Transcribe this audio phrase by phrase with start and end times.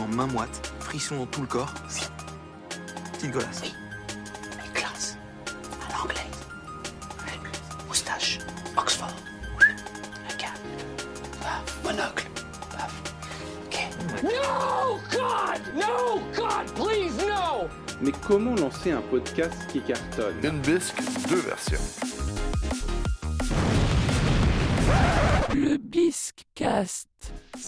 [0.00, 1.72] en main moite, frisson dans tout le corps.
[3.12, 3.60] Petite golasse.
[3.62, 3.74] Oui.
[4.56, 5.16] Mais classe.
[5.88, 6.26] À l'anglais.
[7.86, 8.38] Moustache.
[8.76, 9.14] Oxford.
[10.28, 10.58] Regarde.
[11.40, 11.84] Paf.
[11.84, 12.26] Monocle.
[12.70, 13.02] Paf.
[13.66, 14.22] Ok.
[14.22, 15.60] No, God!
[15.74, 17.68] No, God, please, no!
[18.00, 20.36] Mais comment lancer un podcast qui cartonne?
[20.42, 21.78] Une bisque, deux versions.
[25.54, 27.09] Le Biscast.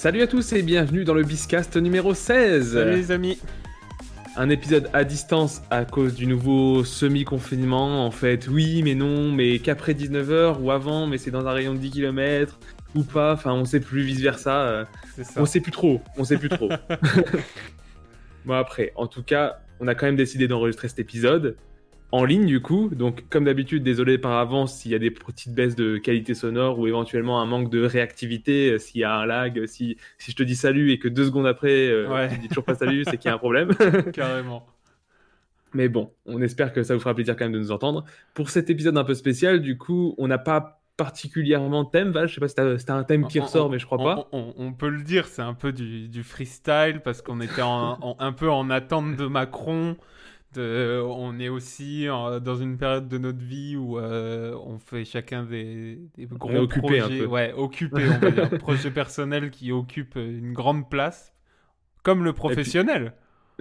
[0.02, 2.74] Salut à tous et bienvenue dans le Biscast numéro 16.
[2.74, 3.38] Salut les amis.
[4.34, 8.04] Un épisode à distance à cause du nouveau semi-confinement.
[8.04, 11.74] En fait, oui, mais non, mais qu'après 19h ou avant, mais c'est dans un rayon
[11.74, 12.58] de 10 km
[12.96, 13.34] ou pas.
[13.34, 14.88] Enfin, on sait plus vice-versa.
[15.36, 16.00] On sait plus trop.
[16.18, 16.68] On sait plus trop.
[18.44, 21.56] bon, après, en tout cas, on a quand même décidé d'enregistrer cet épisode
[22.12, 22.90] en ligne du coup.
[22.92, 26.78] Donc, comme d'habitude, désolé par avance s'il y a des petites baisses de qualité sonore
[26.78, 30.36] ou éventuellement un manque de réactivité, euh, s'il y a un lag, si, si je
[30.36, 32.28] te dis salut et que deux secondes après, euh, Ouais.
[32.28, 33.70] tu dis toujours pas salut, c'est qu'il y a un problème.
[34.12, 34.66] Carrément.
[35.74, 38.04] Mais bon, on espère que ça vous fera plaisir quand même de nous entendre.
[38.34, 42.28] Pour cet épisode un peu spécial, du coup, on n'a pas particulièrement de thème, Val.
[42.28, 43.98] Je sais pas si t'as si un thème qui On- ressort, on- mais je crois
[43.98, 44.28] on- pas.
[44.32, 47.96] On, on peut le dire, c'est un peu du, du freestyle parce qu'on était en-
[48.02, 49.96] en- un peu en attente de Macron.
[50.54, 55.04] De- on est aussi en- dans une période de notre vie où euh, on fait
[55.04, 57.24] chacun des, des gros projets.
[57.24, 58.50] Ouais, occupé, on va dire.
[58.58, 61.32] Projets personnels qui occupent une grande place,
[62.02, 63.14] comme le professionnel.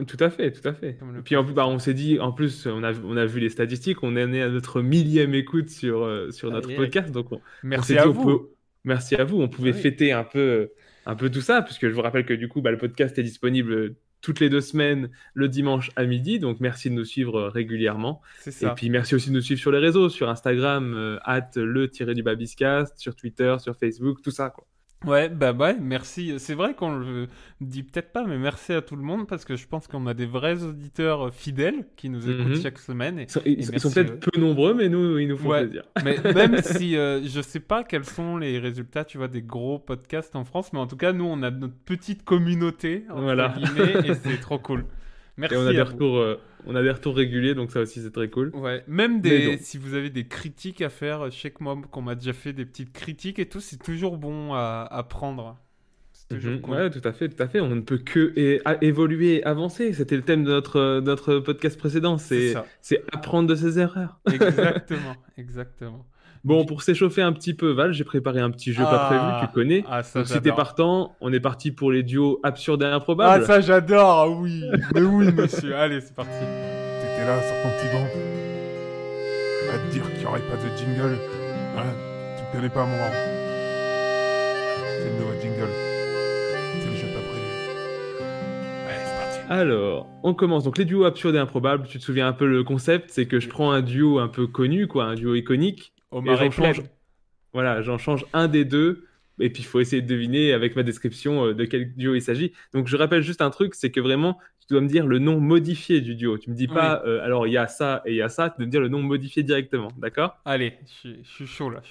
[0.08, 0.98] Tout à fait, tout à fait.
[1.18, 3.40] Et puis en plus, bah, on s'est dit, en plus, on a, on a vu
[3.40, 7.32] les statistiques, on est né à notre millième écoute sur, euh, sur notre podcast, donc
[7.32, 8.40] on, on Merci s'est à dit, on vous.
[8.40, 8.50] peut-
[8.84, 9.42] merci à vous.
[9.42, 9.82] On pouvait Ah oui.
[9.82, 10.72] fêter un peu,
[11.06, 13.24] un peu tout ça, puisque je vous rappelle que du coup, bah, le podcast est
[13.24, 16.40] disponible toutes les deux semaines, le dimanche à midi.
[16.40, 18.22] Donc merci de nous suivre euh, régulièrement.
[18.40, 18.74] C'est Et ça.
[18.76, 22.24] puis merci aussi de nous suivre sur les réseaux, sur Instagram, euh, at le du
[22.24, 24.50] babiscast, sur Twitter, sur Facebook, tout ça.
[24.50, 24.66] Quoi.
[25.06, 26.34] Ouais, bah ouais, merci.
[26.38, 27.28] C'est vrai qu'on le
[27.60, 30.14] dit peut-être pas, mais merci à tout le monde parce que je pense qu'on a
[30.14, 32.62] des vrais auditeurs euh, fidèles qui nous écoutent Mhm.
[32.62, 33.18] chaque semaine.
[33.18, 33.26] Et...
[33.46, 35.62] Ils sont, peut-être euh, peu nombreux, mais nous, ils nous font Ouais.
[35.64, 35.84] plaisir.
[36.06, 39.80] Mais même si euh, je sais pas quels sont les résultats, tu vois, des gros
[39.80, 43.56] podcasts en France, mais en tout cas, nous, on a notre petite communauté, entre Voilà.
[43.58, 44.86] guillemets, et c'est trop cool.
[45.42, 46.36] Merci Et on a, des retours, euh,
[46.66, 48.52] on a des retours réguliers, donc ça aussi c'est très cool.
[48.56, 52.02] Ouais, même des, si vous avez des critiques à faire, je sais que moi, qu'on
[52.02, 55.58] m'a déjà fait des petites critiques et tout, c'est toujours bon à, à prendre.
[56.14, 56.62] C'est toujours Mhm.
[56.62, 56.74] cool.
[56.76, 57.60] Ouais, tout à fait, tout à fait.
[57.60, 59.92] On ne peut que é- évoluer, avancer.
[59.94, 62.18] C'était le thème de notre, euh, notre podcast précédent.
[62.18, 64.20] C'est C'est c'est apprendre de ses erreurs.
[64.32, 66.06] Exactement, exactement.
[66.44, 69.08] Bon, pour s'échauffer un petit peu, Val, j'ai préparé un petit jeu pas Ah.
[69.08, 69.84] prévu, tu connais.
[69.88, 72.96] Ah, ça, Donc si t'es partant, on est parti pour les duos absurdes et Ah,
[72.96, 73.46] improbables.
[73.46, 74.64] ça, j'adore, ah oui.
[74.96, 75.76] Mais oui, monsieur.
[75.76, 76.32] Allez, c'est parti.
[76.32, 78.08] T'étais là sur ton petit banc.
[79.74, 81.16] À te dire qu'il n'y aurait pas de jingle.
[81.78, 81.84] Hein
[82.38, 83.12] tu me connais pas, mon rang.
[84.98, 85.70] C'est le nouveau jingle.
[86.80, 87.46] C'est le jeu pas prévu.
[88.90, 89.40] Allez, c'est parti.
[89.54, 90.64] Alors, on commence.
[90.64, 93.40] Donc les duos absurdes et improbables, tu te souviens un peu le concept, c'est que
[93.40, 96.52] je prends un duo un peu connu, quoi, un duo iconique, Omar et j'en et
[96.74, 96.84] change.
[97.54, 99.06] Voilà, j'en change un des deux.
[99.40, 102.22] Et puis, il faut essayer de deviner avec ma description euh, de quel duo il
[102.22, 102.52] s'agit.
[102.74, 105.40] Donc, je rappelle juste un truc, c'est que vraiment, tu dois me dire le nom
[105.40, 106.38] modifié du duo.
[106.38, 108.50] Tu me dis pas, euh, alors il y a ça et il y a ça,
[108.52, 110.38] tu dois me dire le nom modifié directement, d'accord?
[110.46, 111.82] Allez, je suis- je suis chaud là.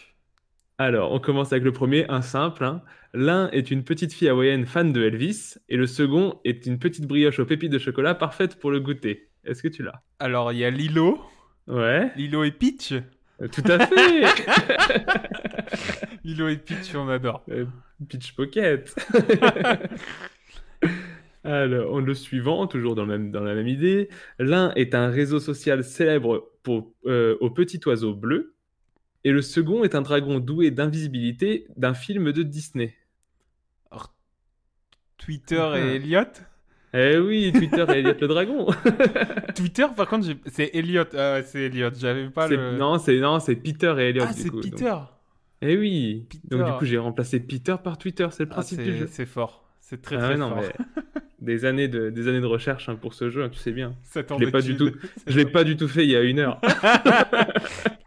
[0.78, 2.64] Alors, on commence avec le premier, un simple.
[2.64, 2.82] hein.
[3.12, 7.06] L'un est une petite fille hawaïenne fan de Elvis, et le second est une petite
[7.06, 9.28] brioche aux pépites de chocolat parfaite pour le goûter.
[9.44, 10.02] Est-ce que tu l'as?
[10.20, 11.20] Alors, il y a Lilo.
[11.66, 12.94] Ouais, Lilo et Peach.
[13.48, 14.24] Tout à fait
[16.24, 17.42] Lilo et Peach, on adore.
[17.50, 17.64] Euh,
[18.08, 18.94] Peach Pocket.
[21.44, 24.08] Alors, on- le suivant, toujours dans, le même- dans la même idée.
[24.38, 28.54] L'un est un réseau social célèbre pour, euh, aux petits oiseaux bleus.
[29.24, 32.94] Et le second est un dragon doué d'invisibilité d'un film de Disney.
[35.18, 36.24] Twitter et Elliot?
[36.92, 38.66] Eh oui, Twitter et Elliot le dragon.
[39.54, 41.04] Twitter, par contre, c'est Elliot.
[41.16, 41.90] Ah ouais, c'est Elliot.
[41.96, 42.76] J'avais pas C'est- le.
[42.76, 44.62] Non, c'est non, c'est Peter et Elliot ah, c'est donc.
[44.62, 44.94] Peter.
[45.62, 46.26] Eh oui.
[46.28, 46.56] Peter.
[46.56, 49.08] Donc du coup, j'ai remplacé Peter par Twitter, c'est le Ah, principe du jeu.
[49.10, 49.68] c'est fort.
[49.80, 50.62] C'est très Ah très ouais, non, fort.
[50.62, 50.72] mais
[51.40, 53.94] des années de des années de recherche hein, pour ce jeu, hein, tu sais bien.
[54.14, 54.90] Je l'ai pas du tout-
[55.26, 56.60] Je l'ai pas du tout fait il y a une heure.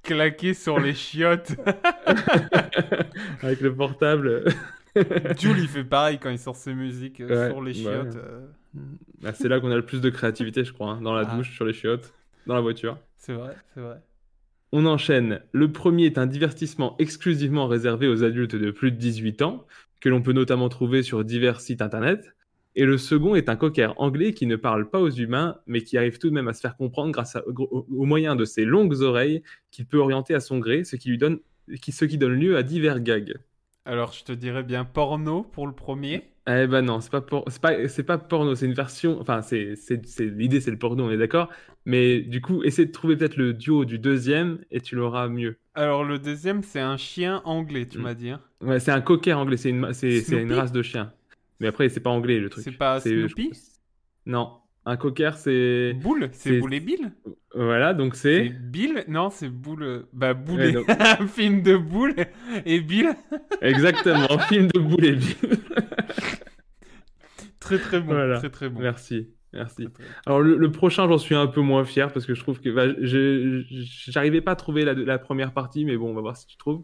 [0.03, 1.55] Claqué sur les chiottes.
[3.41, 4.43] Avec le portable.
[5.39, 7.81] Jules, il fait pareil quand il sort ses musiques euh, Ouais, sur les ouais.
[7.93, 8.15] chiottes.
[8.17, 8.41] euh,
[9.23, 11.35] Ah, c'est là qu'on a le plus de créativité, je crois, hein, dans la Ah.
[11.35, 12.13] douche, sur les chiottes,
[12.47, 12.97] dans la voiture.
[13.17, 14.01] C'est vrai, c'est vrai.
[14.71, 15.41] On enchaîne.
[15.51, 19.65] Le premier est un divertissement exclusivement réservé aux adultes de plus de 18 ans,
[20.01, 22.33] que l'on peut notamment trouver sur divers sites internet.
[22.75, 25.95] Et le second est un cocker anglais qui ne parle pas aux humains, mais qui
[25.95, 28.65] arrive tout de même à se faire comprendre grâce à- au, au moyen de ses
[28.65, 31.37] longues oreilles qu'il peut orienter à son gré, ce qui lui donne,
[31.81, 33.35] qui, ce qui donne lieu à divers gags.
[33.85, 36.29] Alors, je te dirais bien porno pour le premier.
[36.45, 39.19] Eh ben non, c'est pas, por- c'est pas, c'est pas porno, c'est une version.
[39.21, 41.49] Enfin, c'est, c'est, c'est- l'idée, c'est le porno, on est d'accord.
[41.85, 45.57] Mais du coup, essaie de trouver peut-être le duo du deuxième et tu l'auras mieux.
[45.75, 48.01] Alors, le deuxième, c'est un chien anglais, tu Mm.
[48.01, 48.29] m'as dit.
[48.29, 48.41] hein.
[48.61, 51.13] Ouais, c'est un cocker anglais, c'est une, ma- c'est, c'est une race de chien.
[51.59, 52.63] Mais après, c'est pas anglais le truc.
[52.63, 53.51] C'est pas Snoopy?
[54.25, 55.93] Non, un cocker, c'est.
[55.93, 57.11] Boule C'est Boule et Bill
[57.55, 58.49] Voilà, donc C'est.
[58.49, 60.05] Bill Non, c'est Boule.
[60.13, 60.87] Bah, Boule et- donc-
[61.29, 62.15] film de Boule
[62.65, 63.13] et Bill.
[63.61, 65.35] Exactement, un film de boule et Bill.
[67.59, 68.13] Très très bon.
[68.13, 68.39] Voilà.
[68.39, 68.81] Très très bon.
[68.81, 69.87] Merci, merci.
[70.25, 72.69] Alors le, le prochain, j'en suis un peu moins fier parce que je trouve que
[72.69, 76.45] bah, j'arrivais pas à trouver la, la première partie, mais bon, on va voir si
[76.45, 76.83] tu trouves.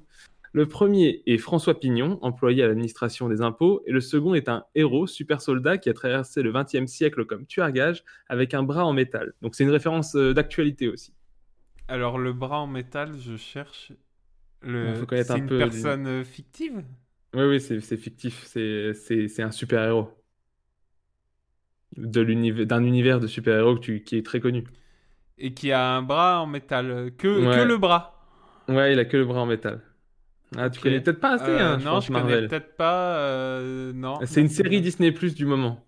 [0.54, 4.64] Le premier est François Pignon, employé à l'administration des impôts, et le second est un
[4.74, 8.64] héros, super soldat, qui a traversé le XXe siècle comme tueur à gages avec un
[8.64, 9.34] bras en métal.
[9.42, 11.14] Donc c'est une référence euh, d'actualité aussi.
[11.88, 13.92] Alors, le bras en métal, je cherche.
[14.62, 14.94] Le...
[14.96, 16.84] Faut connaître C'est un une peu personne euh, fictive?
[17.36, 20.10] Oui, oui, c'est fictif, c'est un super héros.
[21.98, 24.64] D'un univers de super héros qui est très connu.
[25.38, 27.12] et qui a un bras en métal.
[27.18, 27.56] Que, Ouais.
[27.56, 28.28] que le bras.
[28.68, 29.82] Ouais, il a que le bras en métal.
[30.58, 32.48] Ah, tu connais peut-être pas assez, Euh, hein, je non, pense, je connais Marvel.
[32.50, 33.18] peut-être pas.
[33.20, 34.20] euh, non.
[34.26, 35.86] C'est une série Disney Plus du moment.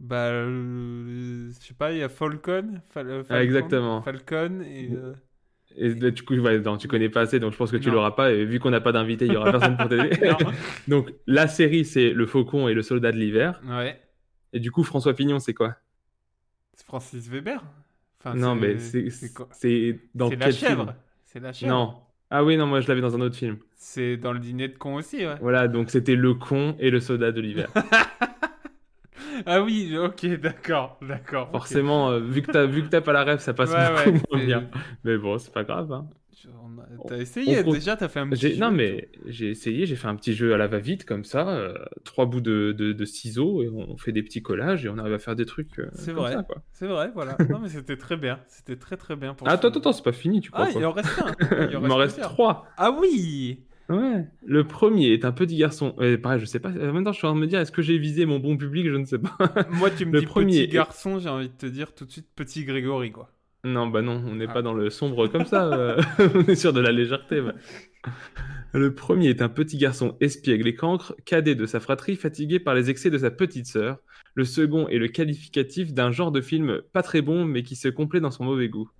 [0.00, 2.80] Bah, euh, je sais pas, il y a Falcon.
[2.94, 4.00] Fal- Ah, exactement.
[4.02, 4.90] Falcon et.
[5.76, 7.90] Et bah, du coup, ouais, non, tu connais pas assez, donc je pense que tu
[7.90, 8.32] l'auras pas.
[8.32, 10.10] Et vu qu'on n'a pas d'invité, il y aura personne pour t'aider.
[10.88, 13.60] Donc la série, c'est Le Faucon et le Soldat de l'hiver.
[13.66, 14.00] Ouais.
[14.52, 15.76] Et du coup, François Pignon, c'est quoi?
[16.74, 17.62] C'est Francis Weber?
[18.20, 19.48] Enfin, Non, mais c'est c'est quoi?
[19.52, 20.94] c'est dans quel la chèvre.
[21.26, 21.72] C'est la chèvre.
[21.74, 22.02] Non.
[22.30, 23.58] Ah oui, non, moi je l'avais dans un autre film.
[23.74, 25.36] C'est dans le dîner de con aussi, ouais.
[25.40, 27.68] Voilà, donc c'était Le Con et le Soldat de l'hiver.
[29.46, 31.50] Ah oui, ok, d'accord, d'accord.
[31.50, 34.10] Forcément, euh, vu que t'as vu que t'as pas la rêve, ça passe Ouais, beaucoup
[34.10, 34.70] ouais, moins bien.
[35.04, 35.92] Mais bon, c'est pas grave.
[35.92, 36.08] Hein.
[37.08, 39.96] T'as essayé on déjà, t'as fait un petit jeu Non, et mais j'ai essayé, j'ai
[39.96, 41.74] fait un petit jeu à la va-vite comme ça, euh,
[42.04, 45.14] trois bouts de, de- de ciseaux et on fait des petits collages et on arrive
[45.14, 45.78] à faire des trucs.
[45.78, 46.36] euh, C'est vrai.
[46.46, 46.62] quoi.
[46.72, 47.36] C'est vrai, voilà.
[47.50, 48.40] non, mais c'était très bien.
[48.48, 50.72] C'était très très bien pour Ah, attends, attends, attends, c'est pas fini, tu crois Ah,
[50.72, 51.68] pas il en reste un.
[51.72, 52.66] Il m'en reste trois.
[52.76, 54.26] Ah oui Ouais.
[54.44, 55.94] Le premier est un petit garçon.
[55.98, 56.68] Euh, pareil, je sais pas.
[56.68, 58.38] En même temps, je suis en train de me dire, est-ce que j'ai visé mon
[58.38, 59.38] bon public Je ne sais pas.
[59.70, 62.10] Moi, tu me Le dis premier petit garçon, j'ai envie de te dire tout de
[62.10, 63.30] suite petit Grégory, quoi.
[63.64, 64.52] Non, bah non, on n'est Ah.
[64.54, 65.72] pas dans le sombre comme ça.
[65.72, 66.00] euh,
[66.34, 67.42] on est sur de la légèreté.
[68.72, 72.74] Le premier est un petit garçon espiègle et cancre, cadet de sa fratrie, fatigué par
[72.74, 73.98] les excès de sa petite sœur.
[74.34, 77.88] Le second est le qualificatif d'un genre de film pas très bon, mais qui se
[77.88, 78.90] complaît dans son mauvais goût.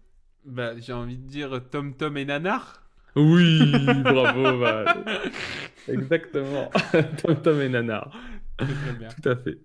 [0.44, 2.82] Bah, j'ai envie de dire Tom Tom et Nanar.
[3.14, 3.60] Oui,
[4.05, 5.05] bravo, Val.
[5.88, 6.70] Exactement.
[7.22, 8.10] Tom Tom et Nanar.
[8.56, 9.08] Très très bien.
[9.22, 9.58] Tout à fait.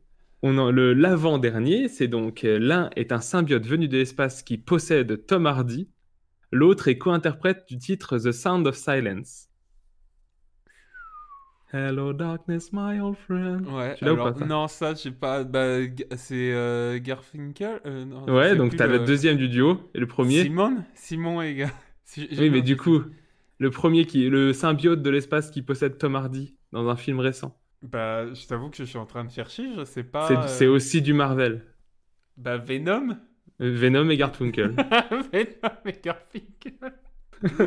[0.45, 4.57] On en- le l'avant-dernier, c'est donc euh, l'un est un symbiote venu de l'espace qui
[4.57, 5.88] possède Tom Hardy.
[6.51, 9.48] L'autre est co-interprète du titre The Sound of Silence.
[11.72, 13.66] Hello darkness, my old friend.
[13.68, 15.44] Ouais, alors, pas, ça non, ça, pas.
[15.44, 15.78] Bah,
[16.18, 19.90] c'est euh, Garfinkel euh, non, je Ouais, sais donc t'as le le- deuxième du duo
[19.95, 20.44] et le premier.
[20.44, 21.72] Simon Simon et Ga-
[22.04, 23.01] Si- j'ai Oui, mais pas- du coup,
[23.57, 27.19] le premier qui est le symbiote de l'espace qui possède Tom Hardy dans un film
[27.22, 27.57] récent.
[27.83, 30.27] Bah, je t'avoue que je suis en train de chercher, je sais pas.
[30.27, 31.63] C'est euh, c'est aussi du Marvel.
[32.38, 33.18] Bah, Venom
[33.62, 34.71] Euh, Venom et Garfunkel.
[35.33, 36.94] Venom et Garfinkel.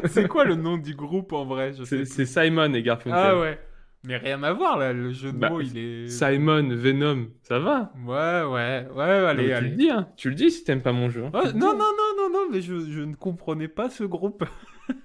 [0.07, 1.75] c'est quoi le nom du groupe en vrai?
[1.75, 3.19] Je C'est Simon et Garfunkel.
[3.23, 3.61] Ah ouais.
[4.05, 6.09] Mais rien à voir là, le jeu de Bah, mots il est.
[6.09, 7.93] Simon, Venom, ça va?
[8.07, 9.69] Ouais, ouais, ouais, allez, Non, tu allez.
[9.71, 10.09] le dis, hein.
[10.17, 11.25] Tu le dis si t'aimes pas mon jeu.
[11.25, 11.31] hein.
[11.35, 14.45] Oh, non, non, non, non, non, mais je, je ne comprenais pas ce groupe.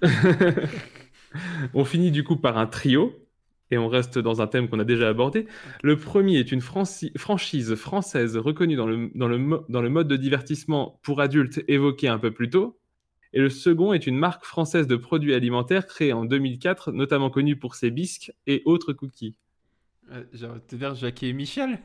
[1.74, 3.12] on finit du coup par un trio
[3.72, 5.46] et on reste dans un thème qu'on a déjà abordé.
[5.82, 10.16] Le premier est une franchise française reconnue dans le, dans, le dans le mode de
[10.16, 12.78] divertissement pour adultes évoqué un peu plus tôt.
[13.32, 17.56] Et le second est une marque française de produits alimentaires créée en 2004, notamment connue
[17.56, 19.36] pour ses bisques et autres cookies.
[20.12, 21.78] Euh, J'ai envie de te dire Jackie et Michel?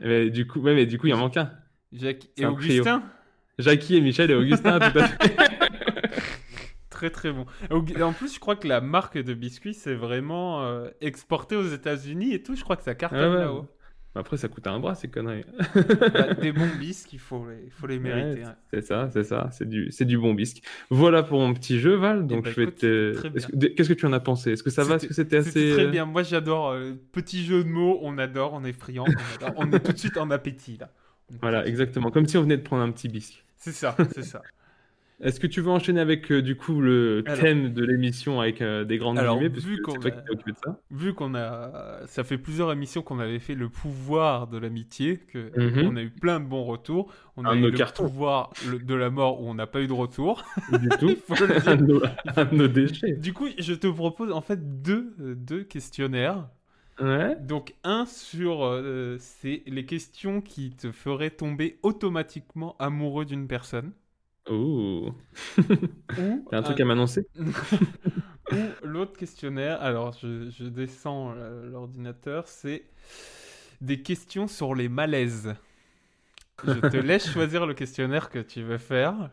[0.00, 1.50] Mais du coup, ouais, mais du coup, il en manque un.
[1.92, 2.82] Jacques et un trio.
[2.82, 3.02] Augustin?
[3.58, 5.68] Jackie et Michel et Augustin, tout à fait.
[7.02, 7.46] Très très bon.
[8.00, 12.32] En plus, je crois que la marque de biscuits, c'est vraiment euh, exporté aux États-Unis
[12.32, 12.54] et tout.
[12.54, 13.38] Je crois que ça cartonne Ah ouais.
[13.40, 13.66] là-haut.
[14.14, 15.44] Après, ça coûte un bras, ces conneries.
[16.14, 18.42] Bah, des bons bisques, il faut les, il faut les mériter.
[18.42, 18.56] Ouais, hein.
[18.72, 20.62] C'est ça, c'est ça, c'est du, c'est du bon bisque.
[20.90, 22.28] Voilà pour mon petit jeu, Val.
[22.28, 23.66] Donc bah, je vais te.
[23.74, 24.52] Qu'est-ce que tu en as pensé?
[24.52, 24.94] Est-ce que ça va?
[24.94, 26.04] Est-ce que c'était assez très euh, bien.
[26.04, 26.70] Moi, j'adore.
[26.70, 29.06] euh, petit jeu de mots, on adore, on est friand.
[29.08, 29.54] On, adore.
[29.56, 30.92] On est tout de suite en appétit là.
[31.40, 32.12] Voilà, exactement.
[32.12, 33.44] Comme si on venait de prendre un petit bisque.
[33.56, 34.42] C'est ça, c'est ça.
[35.22, 38.60] Est-ce que tu veux enchaîner avec euh, du coup le Alors- thème de l'émission avec
[38.60, 40.10] euh, des grandes Alors, vu qu'on a-
[40.64, 40.80] ça.
[40.90, 45.50] Vu qu'on a, ça fait plusieurs émissions qu'on avait fait le pouvoir de l'amitié, que
[45.56, 45.86] Mhm.
[45.92, 47.12] on a eu plein de bons retours.
[47.36, 48.04] On Un a eu le cartons.
[48.04, 50.44] pouvoir le- de la mort où on n'a pas eu de retour.
[50.72, 51.16] Du tout.
[51.66, 52.02] Un, de nos,
[52.36, 53.12] un de nos déchets.
[53.12, 56.48] Du coup, je te propose en fait deux, deux questionnaires.
[57.00, 57.36] Ouais.
[57.40, 63.92] Donc un sur, euh, c'est les questions qui te feraient tomber automatiquement amoureux d'une personne.
[64.50, 65.12] Ou
[66.50, 67.26] T'as un truc à m'annoncer?
[68.52, 72.84] Ou l'autre questionnaire, alors je, je descends euh, l'ordinateur, c'est
[73.80, 75.54] des questions sur les malaises.
[76.64, 79.30] Je te laisse choisir le questionnaire que tu veux faire.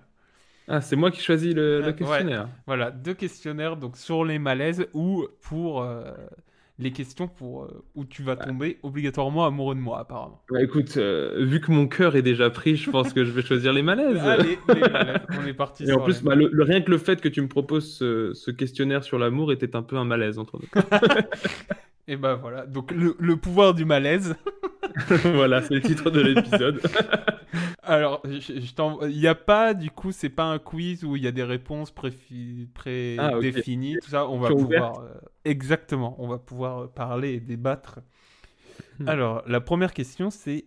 [0.67, 1.95] Ah, c'est moi qui choisis le, le ouais.
[1.95, 2.47] questionnaire.
[2.67, 6.13] Voilà, deux questionnaires donc sur les malaises ou pour euh,
[6.79, 10.41] les questions pour euh, où tu vas tomber obligatoirement amoureux de moi apparemment.
[10.49, 13.41] Bah, écoute, euh, vu que mon cœur est déjà pris, je pense que je vais
[13.41, 14.17] choisir les malaises.
[14.17, 16.97] Allez, les malaises, on est parti Et en plus, bah, le, le- rien que le
[16.97, 20.39] fait que tu me proposes ce, ce questionnaire sur l'amour était un peu un malaise
[20.39, 20.81] entre nous.
[22.07, 24.35] Et ben voilà, donc le, le pouvoir du malaise.
[25.25, 26.81] voilà, c'est le titre de l'épisode.
[27.83, 28.53] Alors, je,
[29.07, 31.43] il n'y a pas, du coup, c'est pas un quiz où il y a des
[31.43, 32.09] réponses Ah,
[32.73, 34.27] prédéfinies, tout ça?
[34.27, 35.01] On va pouvoir.
[35.01, 35.13] euh,
[35.49, 37.99] exactement, on va pouvoir euh, parler et débattre.
[38.99, 39.07] Hmm.
[39.07, 40.65] Alors, la première question, c'est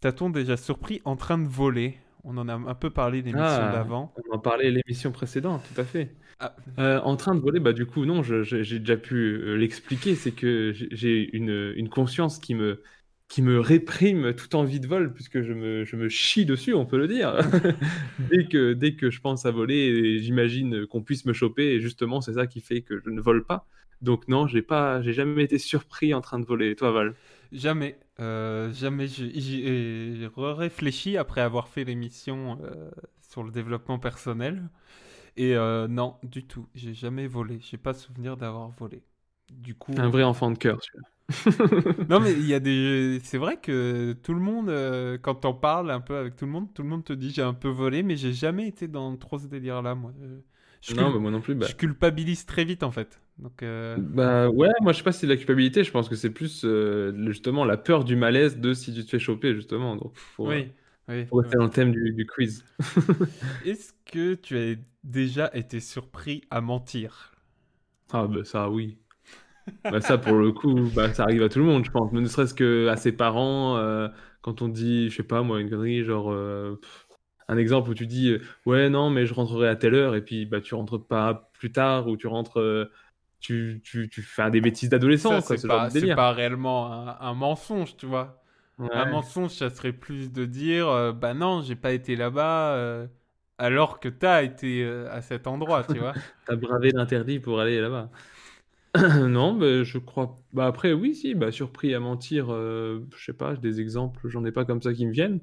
[0.00, 1.96] T'a-t-on déjà surpris en train de voler?
[2.24, 3.72] On en a un peu parlé l'émission Ah.
[3.72, 4.12] d'avant.
[4.30, 6.14] On en parlait l'émission précédente, tout à fait.
[6.40, 6.54] Ah.
[6.78, 10.32] Euh, en train de voler, bah du coup, non, j'ai déjà pu euh, l'expliquer, c'est
[10.32, 12.82] que j'ai- j'ai une, une conscience qui me,
[13.28, 16.86] qui me réprime toute envie de vol, puisque je me, je me chie dessus, on
[16.86, 17.36] peut le dire.
[18.18, 22.20] dès, que, dès que je pense à voler, j'imagine qu'on puisse me choper, et justement,
[22.20, 23.66] c'est ça qui fait que je ne vole pas.
[24.02, 26.70] Donc non, j'ai pas, j'ai jamais été surpris en train de voler.
[26.70, 27.16] Et Toi, Val?
[27.52, 29.06] Jamais, euh, jamais.
[29.06, 32.90] j'y- J'y ai réfléchi après avoir fait l'émission euh,
[33.20, 34.68] sur le développement personnel.
[35.36, 36.68] Et euh, non, du tout.
[36.74, 37.60] J'ai jamais volé.
[37.62, 39.02] J'ai pas souvenir d'avoir volé.
[39.50, 39.96] Du coup.
[39.96, 41.08] Un vrai enfant de cœur, celui-là.
[42.08, 43.18] Non, mais il y a des.
[43.24, 46.50] C'est vrai que tout le monde, euh, quand t'en parles un peu avec tout le
[46.52, 49.16] monde, tout le monde te dit j'ai un peu volé, mais j'ai jamais été dans
[49.16, 50.12] trop ce délire-là, moi.
[50.20, 50.40] Euh,
[50.82, 51.54] Je, Non, cul- moi non plus.
[51.54, 53.22] Bah, je culpabilise très vite, en fait.
[53.38, 53.62] Donc.
[53.62, 56.16] euh, Bah ouais, moi je sais pas si c'est de la culpabilité, je pense que
[56.16, 59.94] c'est plus euh, justement la peur du malaise de si tu te fais choper justement.
[59.94, 60.72] Donc faut, Oui.
[61.08, 62.64] oui, faut rester dans le thème du, du quiz.
[63.60, 67.34] Est-ce que tu as déjà été surpris à mentir?
[68.12, 68.98] Ah bah ça oui.
[69.84, 72.10] Bah ça pour le coup, bah ça arrive à tout le monde, je pense.
[72.12, 74.08] Mais ne serait-ce que à ses parents, euh,
[74.42, 77.06] quand on dit, je sais pas moi, une connerie, genre euh, pff,
[77.48, 80.22] un exemple où tu dis euh, ouais non mais je rentrerai à telle heure et
[80.22, 82.88] puis bah tu rentres pas plus tard ou tu rentres,
[83.40, 87.96] tu, tu, tu fais des bêtises d'adolescent c'est ce pas, pas réellement un, un mensonge,
[87.96, 88.42] tu vois.
[88.78, 88.88] Ouais.
[88.92, 93.06] Un mensonge, ça serait plus de dire bah non, j'ai pas été là-bas
[93.58, 96.12] alors que t'as été euh, à cet endroit, tu vois.
[96.46, 98.10] T'as bravé l'interdit pour aller là-bas.
[99.28, 100.36] non, bah, je crois.
[100.52, 104.44] Bah, après, oui, si, bah, surpris à mentir, euh, je sais pas, des exemples, j'en
[104.44, 105.40] ai pas comme ça qui me viennent.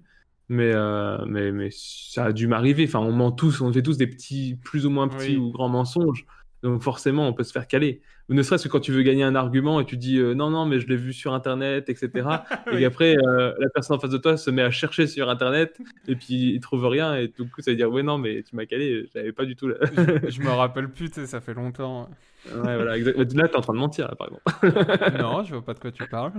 [0.50, 2.86] Mais, euh, mais, mais ça a dû m'arriver.
[2.86, 5.38] Enfin, on ment tous, on fait tous des petits, plus ou moins petits Oui.
[5.38, 6.26] ou grands mensonges.
[6.64, 8.02] Donc forcément, on peut se faire caler.
[8.30, 10.66] Ne serait-ce que quand tu veux gagner un argument et tu dis euh, non, non,
[10.66, 12.10] mais je l'ai vu sur Internet, etc.
[12.72, 12.82] Et Oui.
[12.82, 15.78] qu'après, euh, la personne en face de toi se met à chercher sur Internet
[16.08, 17.16] et puis il trouve rien.
[17.16, 19.56] Et du coup, ça veut dire ouais, non, mais tu m'as calé, j'avais pas du
[19.56, 19.70] tout.
[19.70, 22.10] je, je me rappelle plus, ça fait longtemps.
[22.46, 23.34] Ouais, voilà, exact.
[23.34, 25.22] Là, t'es en train de mentir, là, par exemple.
[25.22, 26.34] non, je vois pas de quoi tu parles.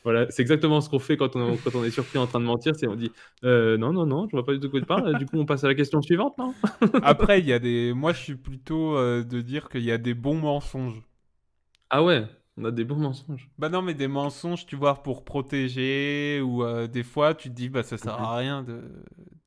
[0.04, 2.44] Voilà, c'est exactement ce qu'on fait quand on, quand on est surpris en train de
[2.44, 3.10] mentir, c'est on dit
[3.44, 5.18] euh, non, non, non, je vois pas du tout de quoi tu parles.
[5.18, 6.54] Du coup, on passe à la question suivante, non?
[7.02, 7.92] Après, il y a des.
[7.94, 8.36] Moi, je suis
[8.72, 11.02] euh, de dire qu'il y a des bons mensonges.
[11.88, 12.26] Ah ouais,
[12.58, 13.50] on a des bons mensonges.
[13.58, 17.54] Bah non, mais des mensonges, tu vois, pour protéger, ou euh, des fois, tu te
[17.54, 18.82] dis, bah ça sert à rien de.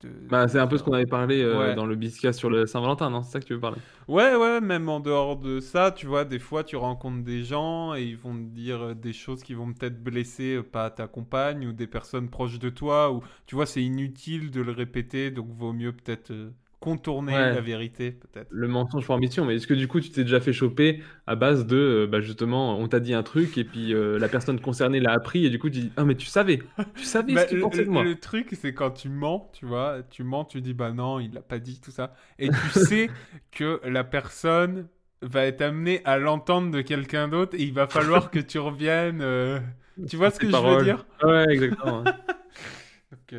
[0.02, 1.74] de- Bah, c'est un peu ce qu'on avait parlé euh, Ouais.
[1.74, 3.24] dans le Biscas sur le Saint-Valentin, non?
[3.24, 3.82] C'est ça que tu veux parler?
[4.08, 7.94] Ouais, ouais, même en dehors de ça, tu vois, des fois, tu rencontres des gens
[7.96, 11.74] et ils vont te dire des choses qui vont peut-être blesser, pas ta compagne ou
[11.74, 15.74] des personnes proches de toi, ou tu vois, c'est inutile de le répéter, donc vaut
[15.74, 17.54] mieux peut-être euh, contourner Ouais.
[17.54, 18.48] la vérité, peut-être.
[18.52, 21.36] Le mensonge par mission, mais est-ce que du coup, tu t'es déjà fait choper à
[21.36, 24.60] base de, euh, bah, justement, on t'a dit un truc et puis euh, la personne
[24.62, 26.60] concernée l'a appris et du coup, tu dis, ah, mais tu savais,
[26.96, 28.04] tu savais Bah, ce qu'il le, pensait de moi.
[28.04, 31.34] le truc, c'est quand tu mens, tu vois, tu mens, tu dis bah non, il
[31.34, 33.10] l'a pas dit, tout ça, et tu sais
[33.52, 34.88] que la personne
[35.24, 39.22] va être amenée à l'entendre de quelqu'un d'autre et il va falloir que tu reviennes.
[39.22, 39.60] euh,
[40.08, 40.84] Tu vois ce que Tes je veux paroles.
[40.84, 41.06] dire?
[41.24, 42.04] Ouais, exactement.
[43.12, 43.34] Donc,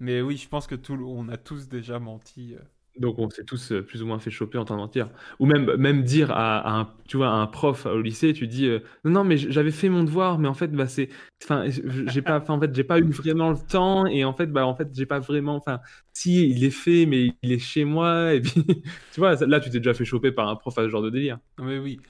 [0.00, 2.54] Mais oui, je pense que tout, on a tous déjà menti.
[2.54, 2.60] euh.
[2.98, 5.10] Donc on s'est tous euh, plus ou moins fait choper en temps mentir.
[5.38, 8.46] Ou même, même dire à, à un, tu vois, à un prof au lycée, tu
[8.46, 11.10] dis euh, non non mais j'avais fait mon devoir, mais en fait bah c'est,
[11.44, 14.66] enfin j'ai pas, en fait j'ai pas eu vraiment le temps et en fait bah
[14.66, 15.80] en fait j'ai pas vraiment, enfin
[16.14, 18.64] si il est fait mais il est chez moi et puis
[19.12, 21.10] tu vois là tu t'es déjà fait choper par un prof à ce genre de
[21.10, 21.38] délire.
[21.58, 22.00] Mais oui.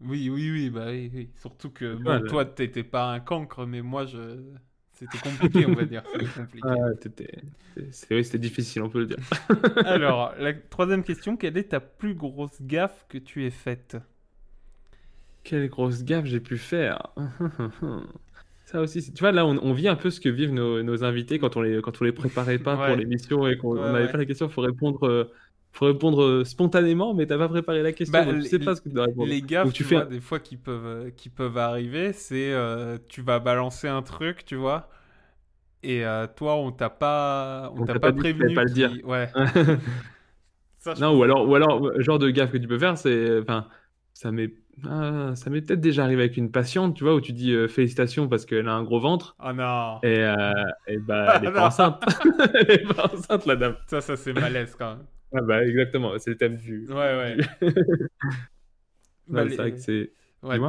[0.00, 1.30] Oui, oui, oui, bah oui, oui.
[1.36, 4.18] Surtout que, bon, toi, t'étais pas un cancre, mais moi, je...
[4.98, 6.02] C'était compliqué, on va dire.
[7.02, 7.30] C'était.
[7.82, 9.18] Ah, c'était difficile on peut le dire.
[9.84, 13.96] Alors, la troisième question, quelle est ta plus grosse gaffe que tu aies faite?
[15.44, 17.10] Quelle grosse gaffe j'ai pu faire?
[18.64, 21.04] Ça aussi, tu vois, là, on, on vit un peu ce que vivent nos, nos
[21.04, 22.86] invités quand on les, quand on les préparait pas Ouais.
[22.88, 24.10] pour l'émission et qu'on Ouais, on avait ouais.
[24.10, 24.48] pas la question.
[24.48, 25.32] Faut répondre, euh,
[25.76, 28.58] faut répondre euh, spontanément, mais t'as pas préparé la question, Bah, donc tu les- sais
[28.58, 29.28] pas ce que tu dois répondre.
[29.28, 32.52] Les gaffes, tu tu fais vois, des fois qui peuvent, euh, qui peuvent arriver, c'est
[32.52, 34.88] euh, tu vas balancer un truc, tu vois,
[35.82, 38.54] et euh, toi, on t'a pas, on On t'a pas, pas prévenu.
[38.54, 38.92] pas le dire.
[39.04, 39.30] Ouais.
[40.78, 43.40] Ça, je non, ou alors, ou alors, genre de gaffe que tu peux faire, c'est,
[43.40, 43.68] enfin,
[44.14, 44.54] ça m'est,
[44.84, 47.68] ah, ça m'est peut-être déjà arrivé avec une patiente, tu vois, où tu dis euh,
[47.68, 49.36] félicitations parce qu'elle a un gros ventre.
[49.38, 50.00] Oh non.
[50.02, 50.52] Et, euh,
[50.86, 52.02] et bah, elle est Ah pas enceinte.
[52.54, 53.76] elle est pas enceinte, la dame.
[53.86, 55.06] Ça, ça c'est malaise quand même.
[55.34, 56.88] Ah bah, exactement, c'est le thème du.
[56.88, 57.36] Ouais, ouais.
[59.28, 60.12] Bah, c'est vrai que c'est.
[60.42, 60.60] Ouais.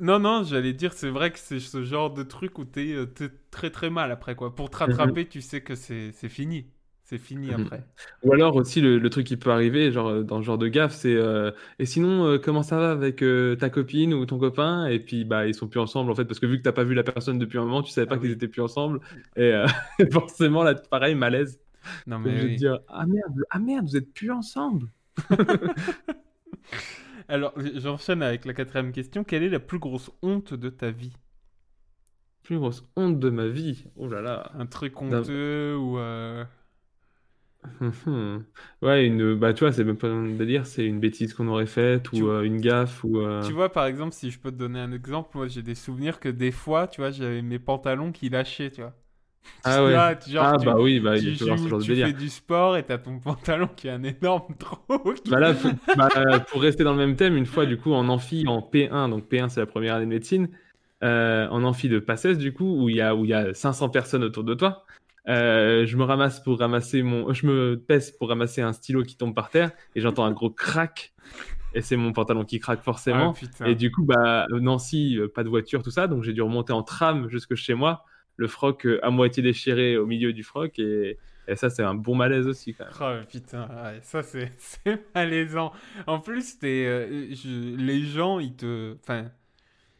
[0.00, 3.06] Non, non, j'allais dire, c'est vrai que c'est ce genre de truc où t'es euh,
[3.06, 4.54] t'es très très mal après, quoi.
[4.54, 6.72] Pour te rattraper, tu sais que c'est c'est fini.
[7.04, 7.54] C'est fini Mhm.
[7.54, 7.86] après.
[8.24, 10.68] Ou alors aussi le, le truc qui peut arriver, genre euh, dans ce genre de
[10.68, 14.38] gaffe, c'est euh, et sinon euh, comment ça va avec euh, ta copine ou ton
[14.38, 14.86] copain?
[14.88, 16.84] Et puis bah ils sont plus ensemble en fait parce que vu que t'as pas
[16.84, 18.32] vu la personne depuis un moment, tu savais pas Ah qu'ils oui.
[18.32, 19.00] étaient plus ensemble
[19.36, 19.52] et
[20.12, 21.58] forcément là pareil malaise.
[22.06, 22.48] Non, mais de oui.
[22.48, 24.90] dire ah merde ah merde vous êtes plus ensemble.
[27.28, 29.24] Alors, j'enchaîne avec la quatrième question.
[29.24, 31.12] Quelle est la plus grosse honte de ta vie?
[32.42, 33.84] Plus grosse honte de ma vie?
[33.96, 34.50] Oh là là.
[34.54, 35.98] Un truc honteux ou...
[35.98, 36.44] euh,
[38.82, 41.66] ouais une bah tu vois c'est même pas un délire c'est une bêtise qu'on aurait
[41.66, 44.56] faite ou euh, une gaffe ou euh, Tu vois, par exemple, si je peux te
[44.56, 48.12] donner un exemple, moi j'ai des souvenirs que des fois, tu vois, j'avais mes pantalons
[48.12, 48.94] qui lâchaient, tu vois.
[49.64, 51.58] Ah ouais Là, tu- genre, ah tu- bah oui bah tu il peut y avoir
[51.58, 54.02] ce joues, genre de tu fais du sport et t'as ton pantalon qui a un
[54.02, 55.14] énorme trou.
[55.14, 56.08] qui- Bah là, pour, bah,
[56.50, 59.28] pour rester dans le même thème, une fois, du coup, en amphi, en P1, donc
[59.30, 60.48] P1, c'est la première année de médecine,
[61.04, 63.88] euh, en amphi de PACES, du coup, où il y a, où y a 500
[63.88, 64.84] personnes autour de toi,
[65.28, 69.16] euh, je me ramasse pour ramasser mon, je me pèse pour ramasser un stylo qui
[69.16, 71.12] tombe par terre, et j'entends un gros crack,
[71.74, 73.34] et c'est mon pantalon qui craque forcément.
[73.60, 73.68] Ah.
[73.68, 76.72] Et du coup, bah, Nancy, euh, pas de voiture, tout ça, donc j'ai dû remonter
[76.72, 78.04] en tram jusque chez moi,
[78.38, 81.18] le froc euh, à moitié déchiré au milieu du froc, et,
[81.48, 82.96] et ça, c'est un bon malaise aussi, quand même.
[83.00, 85.72] Oh putain, ouais, ça c'est malaisant.
[86.06, 88.96] En plus, t'es, euh, je- les gens, ils te...
[89.02, 89.30] Enfin,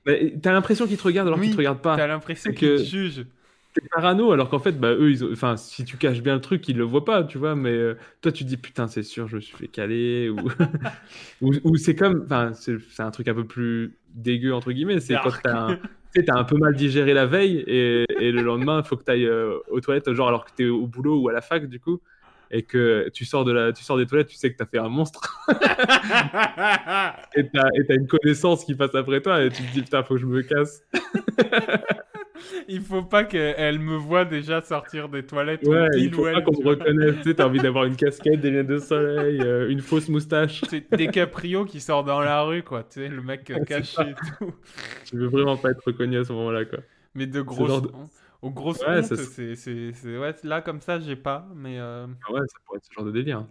[0.06, 1.96] Mais T'as l'impression qu'ils te regardent alors Oui, qu'ils te regardent pas.
[1.96, 3.26] t'as l'impression qu'ils te jugent.
[3.74, 5.32] T'es parano alors qu'en fait, bah, eux, ils ont...
[5.32, 7.54] enfin, si tu caches bien le truc, ils le voient pas, tu vois.
[7.54, 10.28] Mais euh, toi, tu te dis putain, c'est sûr, je me suis fait caler.
[10.30, 10.48] Ou,
[11.40, 15.00] ou, ou c'est comme, enfin, c'est un truc un peu plus dégueu, entre guillemets.
[15.00, 15.42] C'est quand Dark.
[15.42, 15.80] t'as un...
[16.12, 18.96] tu sais, t'as un peu mal digéré la veille et, et le lendemain, il faut
[18.96, 21.66] que tu ailles aux toilettes, genre alors que t'es au boulot ou à la fac,
[21.66, 22.00] du coup.
[22.50, 23.74] Et que tu sors, de la...
[23.74, 25.38] tu sors des toilettes, tu sais que t'as fait un monstre.
[27.34, 27.50] et et
[27.86, 29.42] t'as une connaissance qui passe après toi.
[29.42, 30.82] Et tu te dis putain, faut que je me casse.
[32.68, 36.52] Il faut pas qu'elle me voie déjà sortir des toilettes Ouais, il faut pas qu'on
[36.62, 37.16] me reconnaisse.
[37.22, 40.62] Tu t'as envie d'avoir une casquette, des lunettes de soleil, euh, une fausse moustache.
[40.68, 42.84] C'est DiCaprio qui sort dans la rue, quoi.
[42.84, 44.54] Tu sais, le mec euh, caché et tout.
[45.04, 46.78] Tu veux vraiment pas être reconnu à ce moment-là, quoi.
[47.14, 47.82] Mais de grosses...
[47.82, 47.90] de-
[48.42, 51.78] Aux grosses Ouais, c'est- Ouais, là, comme ça, j'ai pas, mais...
[51.80, 53.44] euh, Ah Ouais, ça pourrait être ce genre de délire.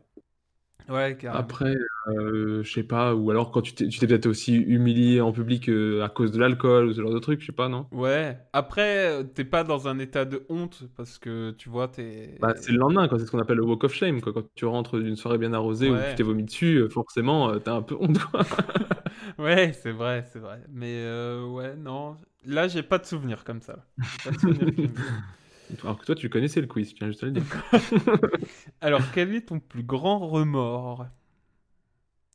[0.89, 1.17] Ouais.
[1.28, 1.76] Après,
[2.08, 6.02] euh, je sais pas, ou alors quand tu t'es peut-être aussi humilié en public euh,
[6.04, 7.88] à cause de l'alcool ou ce genre de truc, je sais pas, non?
[7.91, 8.38] Ouais.
[8.54, 12.38] Après, euh, t'es pas dans un état de honte, parce que, tu vois, t'es...
[12.39, 13.19] Bah, c'est le lendemain, quoi.
[13.19, 14.32] C'est ce qu'on appelle le walk of shame, quoi.
[14.34, 16.10] Quand tu rentres d'une soirée bien arrosée où Ouais.
[16.10, 18.17] tu t'es vomi dessus, forcément, t'as un peu honte.
[19.38, 20.62] Ouais, c'est vrai, c'est vrai.
[20.69, 22.17] Mais euh, ouais, non.
[22.45, 23.86] Là, j'ai pas de souvenir comme ça.
[24.23, 24.71] Pas de souvenir.
[25.84, 27.43] Alors que toi, tu connaissais le quiz, je tiens juste à le dire.
[28.82, 31.08] Alors, quel est ton plus grand remords?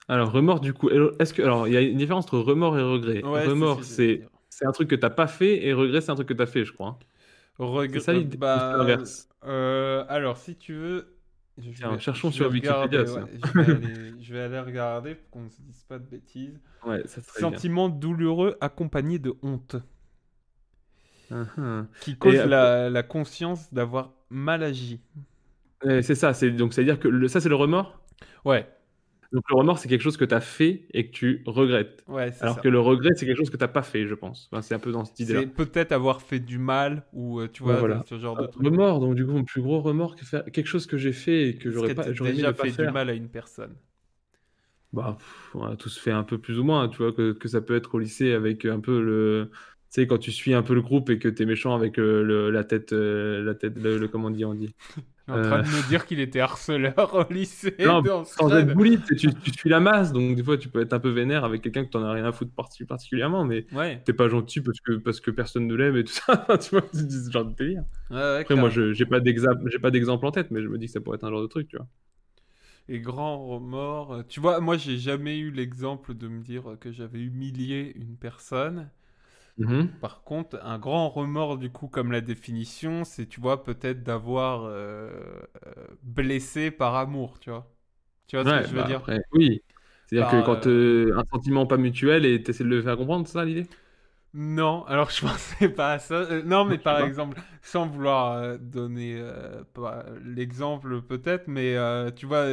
[0.09, 1.43] Alors, remords, du coup, est-ce que.
[1.43, 3.23] Alors, il y a une différence entre remords et regret.
[3.23, 6.29] Ouais, remords, c'est ce un truc que t'as pas fait, et regret, c'est un truc
[6.29, 6.89] que t'as fait, je crois.
[6.89, 6.99] hein.
[7.59, 8.01] Regret.
[8.01, 8.99] C'est ça l'idée, bah,
[9.45, 11.17] euh, alors, si tu veux.
[11.59, 15.15] je Tiens, vais- cherchons je sur Wikipédia, ouais, je, vais aller, je vais aller regarder
[15.15, 16.61] pour qu'on ne se dise pas de bêtises.
[16.87, 17.51] Ouais, ça serait bien.
[17.51, 19.77] Sentiment douloureux accompagné de honte.
[21.33, 21.89] Mhm.
[22.01, 25.01] Qui cause la, la conscience d'avoir mal agi.
[25.85, 28.01] Ouais, c'est ça, c'est donc c'est-à-dire que le- ça, c'est le remords?
[28.45, 28.67] Ouais.
[29.33, 32.05] Donc le remords, c'est quelque chose que tu as fait et que tu regrettes.
[32.07, 32.61] Ouais, c'est Alors ça.
[32.61, 34.49] que le regret, c'est quelque chose que t'as pas fait, je pense.
[34.53, 35.41] Enfin, c'est un peu dans cette idée-là.
[35.41, 38.05] C'est peut-être avoir fait du mal ou euh, tu vois Ouais, voilà.
[38.07, 38.63] ce genre de Euh, truc.
[38.67, 41.49] Remords, donc du coup, mon plus gros remords, que faire- quelque chose que j'ai fait
[41.49, 43.75] et que j'aurais que pas, j'aurais déjà pas fait du mal à une personne.
[44.93, 47.49] Bah, pff, on a tous fait un peu plus ou moins, tu vois, que, que
[47.49, 49.51] ça peut être au lycée avec un peu le.
[49.93, 52.23] Tu sais, quand tu suis un peu le groupe et que t'es méchant avec euh,
[52.23, 54.75] le- la tête, euh, la tête, le, le- comment on dit, on dit.
[55.29, 55.63] En train Euh.
[55.63, 57.77] de me dire qu'il était harceleur au lycée.
[57.79, 58.69] Non, dans sans Scred.
[58.71, 61.11] être bully, tu, tu, suis la masse, donc des fois tu peux être un peu
[61.11, 64.29] vénère avec quelqu'un que t'en as rien à foutre parti- particulièrement, mais Ouais, t'es pas
[64.29, 67.25] gentil parce que, parce que personne ne l'aime et tout ça, tu vois, tu dis
[67.25, 67.85] ce genre de délire.
[68.11, 70.69] ouais, ouais, Après, moi, je j'ai pas d'exemple, j'ai pas d'exemple en tête, mais je
[70.69, 71.87] me dis que ça pourrait être un genre de truc, tu vois.
[72.89, 74.13] Et grand remords.
[74.13, 78.17] euh, Tu vois, moi, j'ai jamais eu l'exemple de me dire que j'avais humilié une
[78.17, 78.91] personne.
[79.57, 80.01] Mhm.
[80.01, 84.65] Par contre, un grand remords, du coup, comme la définition, c'est, tu vois, peut-être d'avoir
[84.65, 85.11] euh,
[85.67, 87.73] euh, blessé par amour, tu vois.
[88.29, 89.03] Tu vois ce que je veux bah, dire?
[89.03, 89.63] après, oui.
[90.07, 93.35] C'est-à-dire que quand euh, un sentiment pas mutuel et t'essaies de le faire comprendre, c'est
[93.35, 93.67] ça l'idée?
[94.35, 96.15] Non, alors je pensais pas à ça.
[96.15, 99.63] Euh, non, mais par exemple, sans vouloir euh, donner euh,
[100.25, 102.47] l'exemple peut-être, mais euh, tu vois,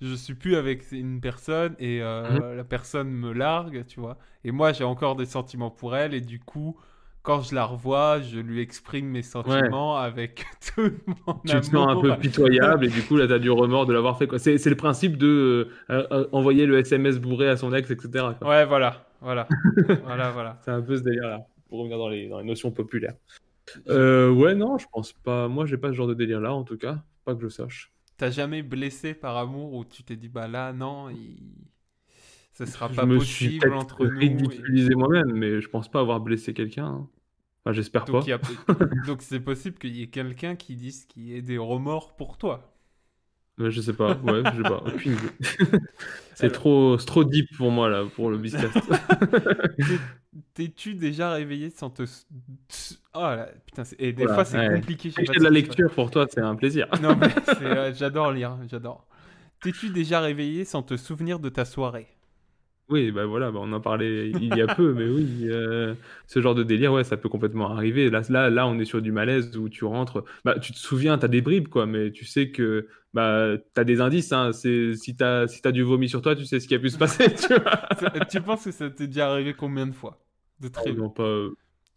[0.00, 4.16] je suis plus avec une personne et euh, la personne me largue, tu vois.
[4.44, 6.78] Et moi, j'ai encore des sentiments pour elle et du coup,
[7.22, 11.88] quand je la revois, je lui exprime mes sentiments avec tout mon Tu te sens
[11.90, 14.30] un peu pitoyable et du coup là t'as du remords de l'avoir fait.
[14.38, 15.68] C'est le principe de
[16.32, 18.28] envoyer le SMS bourré à son ex, etc.
[18.38, 18.48] quoi.
[18.48, 19.48] Ouais, voilà, voilà,
[20.04, 20.58] voilà, voilà.
[20.64, 23.14] C'est un peu ce délire-là, pour revenir dans les, dans les notions populaires.
[23.88, 25.48] Euh, ouais, non, je pense pas.
[25.48, 27.02] Moi, j'ai pas ce genre de délire-là, en tout cas.
[27.24, 27.92] Pas que je sache.
[28.16, 31.38] T'as jamais blessé par amour où tu t'es dit, bah là, non, il...
[32.52, 34.20] ça sera je pas me suis possible peut-être entre nous.
[34.20, 36.86] et- ridiculisé moi-même, mais je pense pas avoir blessé quelqu'un.
[36.86, 37.08] hein.
[37.64, 38.20] Enfin, j'espère pas.
[38.20, 38.38] A-
[39.06, 42.38] Donc c'est possible qu'il y ait quelqu'un qui dise qu'il y ait des remords pour
[42.38, 42.77] toi.
[43.58, 44.82] Je sais pas, ouais, je sais pas.
[44.86, 45.78] Aucune idée.
[46.34, 48.76] c'est trop, deep pour moi, là, pour le biscast.
[50.54, 52.04] T'es-tu déjà réveillé sans te...
[53.14, 54.74] Oh là, putain, et des Voilà, fois c'est ouais.
[54.74, 55.10] compliqué.
[55.10, 56.86] que de la lecture, pour toi, c'est un plaisir.
[57.02, 57.28] Non mais
[57.62, 59.06] euh, j'adore lire, j'adore.
[59.60, 62.06] T'es-tu déjà réveillé sans te souvenir de ta soirée?
[62.90, 65.94] Oui, bah voilà, bah on en parlait il y a peu, mais oui, euh,
[66.26, 68.08] ce genre de délire, ouais, ça peut complètement arriver.
[68.08, 71.18] Là, là, là, on est sur du malaise où tu rentres, bah, tu te souviens,
[71.18, 75.14] t'as des bribes, quoi, mais tu sais que bah, t'as des indices, hein, c'est, si
[75.16, 77.34] t'as si t'as du vomi sur toi, tu sais ce qui a pu se passer,
[77.34, 77.88] tu vois.
[78.30, 80.18] Tu penses que ça t'est déjà arrivé combien de fois
[80.60, 80.94] De très...
[80.94, 81.46] Non, pas,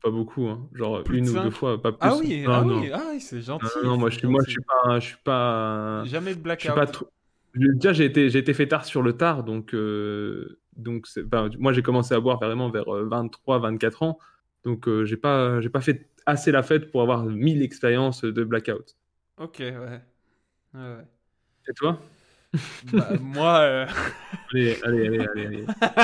[0.04, 2.10] pas beaucoup, hein, genre Plus une ou deux fois, pas plus.
[2.10, 2.82] Ah oui, non, ah non.
[2.82, 3.80] oui, ah oui, c'est gentil.
[3.84, 6.63] Non, non, moi, je suis, moi, je suis pas, je suis pas, Jamais de je
[6.63, 6.73] suis blackout.
[6.73, 7.08] pas trop.
[7.54, 11.07] je- Déjà, j'ai été, j'ai été fait tard sur le tard, donc, euh, donc
[11.60, 14.19] moi j'ai commencé à boire vraiment vers 23-24 ans,
[14.63, 18.43] donc euh, j'ai pas, j'ai pas fait assez la fête pour avoir mille expériences de
[18.43, 18.95] blackout.
[19.38, 20.01] Ok, ouais.
[20.73, 21.05] Ouais, ouais.
[21.67, 21.99] Et toi?
[22.84, 23.86] Bah, moi, euh,
[24.53, 25.65] Allez, allez, allez, allez, allez.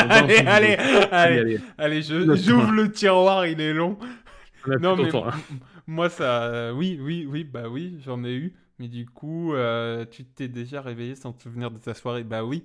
[0.45, 0.75] allez,
[1.11, 3.97] allez, allez, j'ouvre le tiroir, il est long.
[4.79, 5.33] Non, mais temps, hein.
[5.87, 6.43] moi, ça.
[6.45, 8.53] euh, oui, oui, oui, bah oui, j'en ai eu.
[8.79, 12.23] Mais du coup, euh, tu t'es déjà réveillé sans te souvenir de ta soirée?
[12.23, 12.63] Bah oui.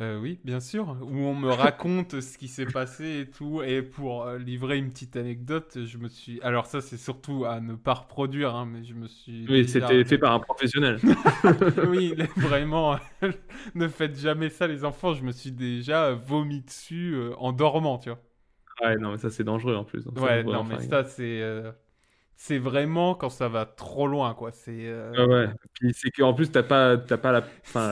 [0.00, 0.96] Euh, oui, bien sûr.
[1.02, 3.62] Où on me raconte ce qui s'est passé et tout.
[3.62, 6.40] Et pour euh, livrer une petite anecdote, je me suis.
[6.42, 9.46] Alors, ça, c'est surtout à ne pas reproduire, hein, mais je me suis.
[9.48, 11.00] Oui, c'était fait par un professionnel.
[11.88, 12.96] oui, vraiment,
[13.74, 15.14] ne faites jamais ça, les enfants.
[15.14, 18.20] Je me suis déjà vomi dessus euh, en dormant, tu vois.
[18.80, 20.04] Ouais, non, mais ça c'est dangereux en plus.
[20.04, 21.42] donc ça, Ouais, non, mais ça, c'est.
[21.42, 21.72] euh,
[22.40, 24.52] C'est vraiment quand ça va trop loin, quoi.
[24.52, 24.86] C'est.
[24.86, 25.48] euh, Ouais, ouais.
[25.74, 27.42] Puis c'est qu'en plus, t'as pas, t'as pas la,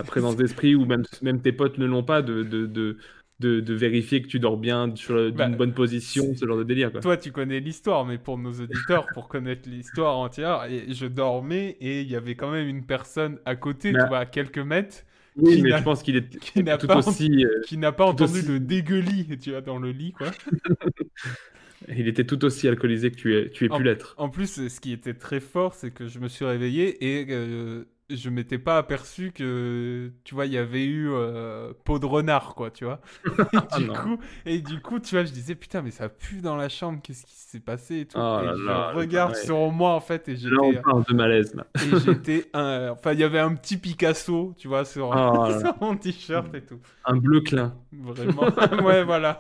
[0.05, 2.97] présence d'esprit, ou même, même tes potes ne l'ont pas, de, de, de,
[3.41, 6.63] de, de vérifier que tu dors bien sur d'une Bah, bonne position, ce genre de
[6.63, 6.93] délire.
[6.93, 7.01] Quoi.
[7.01, 11.77] Toi, tu connais l'histoire, mais pour nos auditeurs, pour connaître l'histoire entière, et je dormais
[11.81, 14.59] et il y avait quand même une personne à côté, Bah, tu vois, à quelques
[14.59, 14.99] mètres,
[15.37, 17.77] oui, qui mais n'a- je pense qu'il est qui n'a tout pas aussi, euh, qui
[17.79, 20.31] n'a pas entendu aussi- le dégueulis, tu vois, dans le lit, quoi.
[21.89, 24.15] il était tout aussi alcoolisé que tu es, tu es pu l'être.
[24.19, 27.85] En plus, ce qui était très fort, c'est que je me suis réveillé et euh,
[28.09, 32.55] je m'étais pas aperçu que, tu vois, il y avait eu euh, peau de renard,
[32.55, 33.01] quoi, tu vois.
[33.77, 33.95] Et du non.
[33.95, 37.01] coup, et du coup, tu vois, je disais, putain, mais ça pue dans la chambre,
[37.03, 38.17] qu'est-ce qui s'est passé et tout.
[38.19, 39.43] Oh et là je là, regarde ouais.
[39.45, 40.83] sur moi, en fait, et Là, on j'étais...
[40.83, 41.55] parle de malaise.
[41.55, 41.67] Là.
[41.83, 42.91] Et j'étais un...
[42.91, 46.63] Enfin, il y avait un petit Picasso, tu vois, sur, Oh sur mon t-shirt et
[46.63, 46.79] tout.
[47.05, 47.75] Un bleu clin.
[47.93, 48.45] Vraiment.
[48.85, 49.39] ouais, voilà.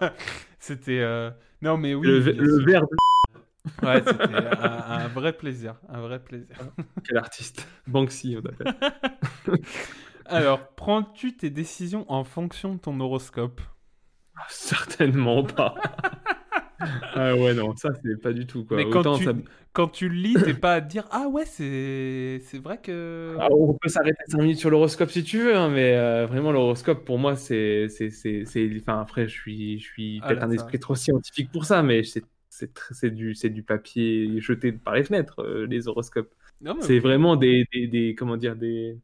[0.58, 1.00] C'était...
[1.00, 1.30] euh,
[1.66, 2.06] Non, mais oui.
[2.06, 2.82] le, le vert,
[3.82, 5.74] Ouais, c'était un, un vrai plaisir.
[5.88, 6.56] Un vrai plaisir.
[7.06, 7.66] quel artiste.
[7.86, 9.54] Banksy, on.
[10.26, 13.60] Alors, prends-tu tes décisions en fonction de ton horoscope?
[14.48, 15.74] Certainement pas.
[17.14, 18.76] Ah ouais, non, ça, c'est pas du tout, quoi.
[18.76, 19.34] Mais quand Autant tu, ça-
[19.72, 23.36] quand tu le lis, t'es pas à te dire Ah ouais, c'est c'est vrai que.
[23.40, 26.52] Ah, on peut s'arrêter 5 minutes sur l'horoscope si tu veux, hein, mais euh, vraiment,
[26.52, 27.88] l'horoscope, pour moi, c'est.
[27.88, 30.78] c'est- c'est- c'est- Enfin, après, je suis, je suis Ah peut-être là, un ça- esprit
[30.78, 34.94] trop scientifique pour ça, mais c'est c'est tr- c'est du, c'est du papier jeté par
[34.94, 36.32] les fenêtres, euh, les horoscopes.
[36.62, 38.96] Non, mais C'est vraiment des, des, des- Comment dire Des,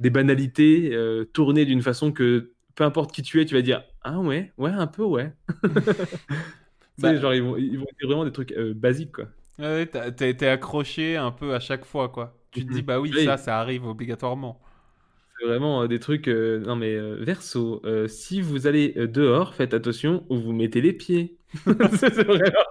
[0.00, 3.84] des banalités euh, tournées d'une façon que peu importe qui tu es, tu vas dire
[4.02, 5.32] Ah ouais, ouais, un peu, ouais.
[6.98, 9.26] Tu sais, Bah- genre, ils vont, ils vont dire vraiment des trucs euh, basiques, quoi.
[9.58, 12.36] Ouais, t'as t'as été accroché un peu à chaque fois, quoi.
[12.50, 12.74] Tu te Mhm.
[12.74, 13.24] dis Bah oui, Oui.
[13.24, 14.60] ça, ça arrive obligatoirement.
[15.38, 16.28] C'est vraiment euh, des trucs.
[16.28, 20.80] euh, non, mais euh, verso, euh, si vous allez dehors, faites attention où vous mettez
[20.80, 21.36] les pieds.
[21.54, 21.64] c'est
[22.14, 22.66] c'est vraiment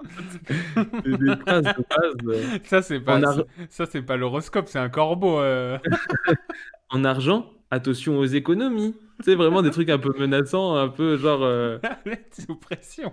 [1.04, 2.60] c'est des phrases de base.
[2.64, 5.40] Ça, c'est pas, En ar- ça, c'est pas l'horoscope, c'est un corbeau.
[6.90, 8.94] En argent, attention aux économies.
[9.20, 11.40] C'est vraiment des trucs un peu menaçants, un peu genre
[12.32, 13.12] Sous pression.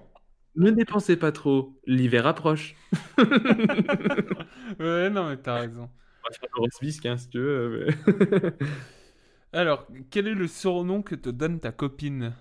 [0.55, 2.75] Ne dépensez pas trop, l'hiver approche.
[4.79, 5.89] Ouais, non, mais t'as raison.
[6.25, 7.85] On va faire le roast bisque, hein, si tu veux.
[7.87, 7.93] mais-
[9.53, 12.33] Alors, quel est le surnom que te donne ta copine?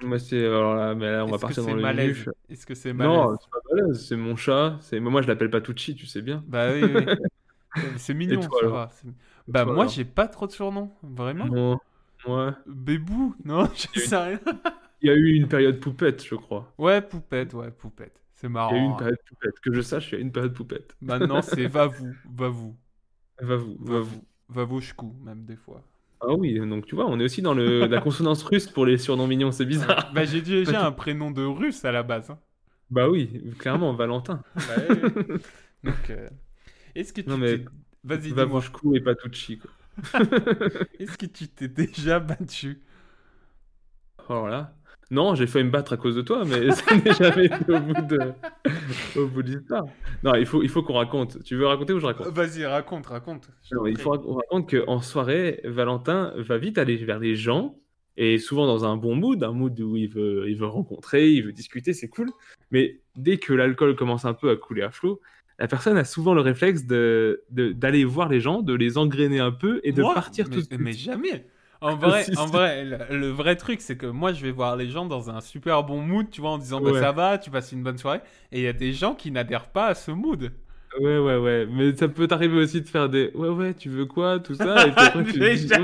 [0.00, 0.44] Moi, c'est.
[0.44, 2.26] Alors là, mais là, on va partir c'est dans le.
[2.48, 3.28] Est-ce que c'est malaise?
[3.28, 4.78] Non, c'est pas malaise, c'est mon chat.
[5.00, 6.44] Moi, je l'appelle pas Tucci, tu sais bien.
[6.46, 7.10] Bah oui, oui.
[7.98, 8.90] C'est mignon, toi, ça va.
[9.48, 11.50] Bah toi, moi, j'ai pas trop de surnoms, vraiment?
[11.50, 11.78] Moi,
[12.26, 14.40] moi, Bébou, non, je sais rien.
[15.04, 16.74] Il y a eu une période poupette, je crois.
[16.78, 18.20] Ouais, poupette, ouais, poupette.
[18.32, 18.72] C'est marrant.
[18.72, 18.96] Il y a eu une hein.
[18.96, 19.60] période poupette.
[19.60, 20.96] Que je sache, il y a eu une période poupette.
[21.00, 22.76] Maintenant, c'est va vous, va vous,
[23.40, 24.10] Va vous, va va vous.
[24.10, 25.84] vous, va vouchkou, même des fois.
[26.20, 28.98] Ah oui, donc tu vois, on est aussi dans le, la consonance russe pour les
[28.98, 30.12] surnoms mignons, c'est bizarre.
[30.14, 32.30] Bah j'ai déjà un prénom de russe à la base.
[32.30, 32.40] hein.
[32.90, 34.42] Bah oui, clairement, Valentin.
[34.54, 34.96] Bah, oui.
[35.82, 36.28] Donc, euh,
[36.94, 37.64] est-ce que tu Non, mais t'es...
[38.04, 38.30] Vas-y,
[38.96, 39.70] et pas Tucci, quoi.
[40.98, 42.82] Est-ce que tu t'es déjà battu?
[44.28, 44.76] Alors là.
[45.10, 47.80] Non, j'ai failli me battre à cause de toi, mais ça n'est jamais été au
[47.80, 48.32] bout de,
[49.16, 49.84] au bout de l'histoire.
[50.22, 51.42] Non, il faut, il faut qu'on raconte.
[51.44, 52.28] Tu veux raconter ou je raconte?
[52.28, 53.48] Vas-y, raconte, raconte.
[53.72, 57.76] Non, il faut qu'on raconte qu'en soirée, Valentin va vite aller vers les gens,
[58.16, 61.44] et souvent dans un bon mood, un mood où il veut, il veut rencontrer, il
[61.44, 62.30] veut discuter, c'est cool.
[62.70, 65.20] Mais dès que l'alcool commence un peu à couler à flot,
[65.58, 69.38] la personne a souvent le réflexe de, de- d'aller voir les gens, de les engrainer
[69.38, 70.80] un peu et de partir mais, tout de suite.
[70.80, 71.46] Mais jamais.
[71.84, 74.88] En vrai, en vrai le, le vrai truc, c'est que moi, je vais voir les
[74.88, 77.00] gens dans un super bon mood, tu vois, en disant bah, Ouais.
[77.00, 78.20] ça va, tu passes une bonne soirée.
[78.52, 80.52] Et il y a des gens qui n'adhèrent pas à ce mood.
[81.00, 81.66] Ouais, ouais, ouais.
[81.70, 84.86] Mais ça peut t'arriver aussi de faire des ouais, ouais, tu veux quoi, tout ça.
[84.86, 85.68] Et après, tu dis,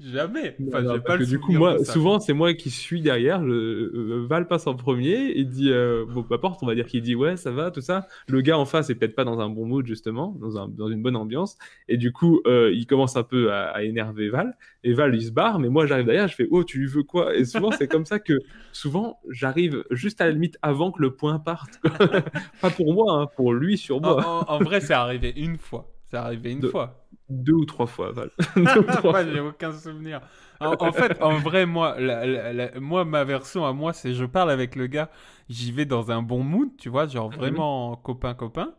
[0.00, 0.54] jamais.
[0.58, 3.42] Non, Enfin, non, pas le du coup, moi, souvent, c'est moi qui suis derrière.
[3.42, 5.32] Euh, Val passe en premier.
[5.36, 7.80] Il dit, euh, bon, peu importe, on va dire qu'il dit, ouais, ça va, tout
[7.80, 8.06] ça.
[8.28, 10.88] Le gars en face est peut-être pas dans un bon mood, justement, dans, un, dans
[10.88, 11.56] une bonne ambiance.
[11.88, 14.56] Et du coup, euh, il commence un peu à, à énerver Val.
[14.84, 15.58] Et Val, il se barre.
[15.58, 17.34] Mais moi, j'arrive derrière, je fais, oh, tu lui veux quoi?
[17.36, 18.38] Et souvent, c'est comme ça que,
[18.72, 21.80] souvent, j'arrive juste à la limite avant que le point parte.
[22.60, 24.44] pas pour moi, hein, pour lui sur En, moi.
[24.48, 25.90] en- en vrai, c'est arrivé une fois.
[26.10, 27.05] C'est arrivé une De- fois.
[27.28, 28.30] Deux ou trois fois, Val.
[28.56, 29.32] Deux ou trois Moi, fois.
[29.32, 30.20] j'ai aucun souvenir.
[30.60, 34.14] En, en fait, en vrai, moi, la- la- la- moi, ma version à moi, c'est
[34.14, 35.10] je parle avec le gars,
[35.48, 38.74] j'y vais dans un bon mood, tu vois, genre vraiment copain-copain.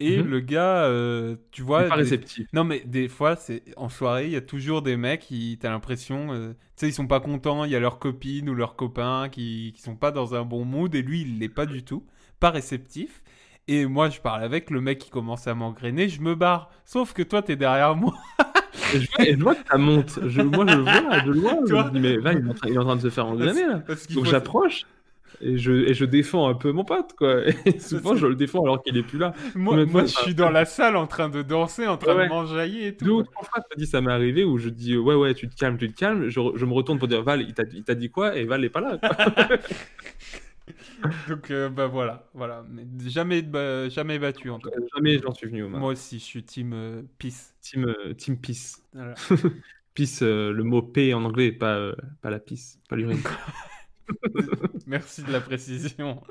[0.00, 0.22] Et Mhm.
[0.22, 1.84] le gars, euh, tu vois.
[1.86, 2.48] Pas des- réceptif.
[2.52, 5.70] Non, mais des fois, c'est en soirée, il y a toujours des mecs qui, t'as
[5.70, 8.76] l'impression, euh, tu sais, ils sont pas contents, il y a leur copine ou leur
[8.76, 11.84] copain qui, qui sont pas dans un bon mood, et lui, il l'est pas du
[11.84, 12.06] tout,
[12.40, 13.22] pas réceptif.
[13.68, 16.70] Et moi, je parle avec le mec qui commence à m'engrainer, je me barre.
[16.84, 18.14] Sauf que toi, t'es derrière moi.
[18.94, 20.20] Et je, vois, et je vois que ça monte.
[20.28, 21.56] Je, moi, je le vois de loin.
[21.66, 23.10] Je me dis, mais Val, il est en train, il est en train de se
[23.10, 23.82] faire engrainer, là.
[24.14, 24.84] Donc j'approche
[25.40, 27.42] et je, et je défends un peu mon pote, quoi.
[27.66, 29.34] Et souvent, je le défends alors qu'il est plus là.
[29.54, 32.88] Moi, je suis dans la salle en train de danser, en train Ouais, de m'enjailler
[32.88, 33.04] et tout.
[33.04, 35.78] Deux trois fois, dis, ça m'est arrivé où je dis, ouais, ouais, tu te calmes,
[35.78, 36.28] tu te calmes.
[36.28, 38.36] Je, je me retourne pour dire, Val, il t'a il t'a dit quoi?
[38.36, 38.98] Et Val n'est pas là.
[41.28, 42.64] Donc, euh, bah voilà, voilà.
[42.68, 44.76] Mais jamais, bah, jamais battu en tout cas.
[44.94, 47.54] Jamais j'en suis venu au Moi aussi, je suis team euh, peace.
[47.60, 48.82] Team, euh, team Peace.
[48.92, 49.14] Voilà.
[49.94, 53.20] Peace, euh, le mot P en anglais, pas, euh, pas la pisse, pas l'urine.
[54.86, 56.22] Merci de la précision.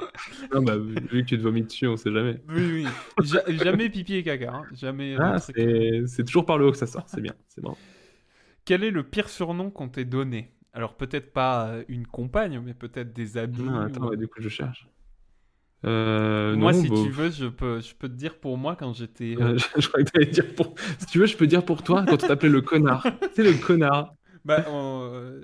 [0.53, 2.39] non, bah, vu que tu te vomis dessus, on sait jamais.
[2.47, 2.87] Oui, oui.
[3.23, 4.53] Ja- jamais pipi et caca.
[4.53, 4.63] hein.
[4.73, 5.17] Jamais.
[5.19, 7.75] Ah, c'est toujours par le haut que ça sort, c'est bien, c'est bon.
[8.63, 10.51] Quel est le pire surnom qu'on t'ait donné?
[10.75, 13.57] Alors, peut-être pas euh, une compagne, mais peut-être des amis.
[13.59, 14.87] Non, attends, ou- ouais, du coup, je cherche.
[15.85, 18.75] Euh, Moi, non, si bah, tu veux, je peux, je peux te dire pour moi
[18.75, 19.35] quand j'étais.
[19.39, 20.73] Euh, je, je crois que t'allais dire pour.
[20.99, 23.05] Si tu veux, je peux dire pour toi quand on t'appelait le connard.
[23.35, 24.13] C'est le connard.
[24.43, 25.41] Bah, on,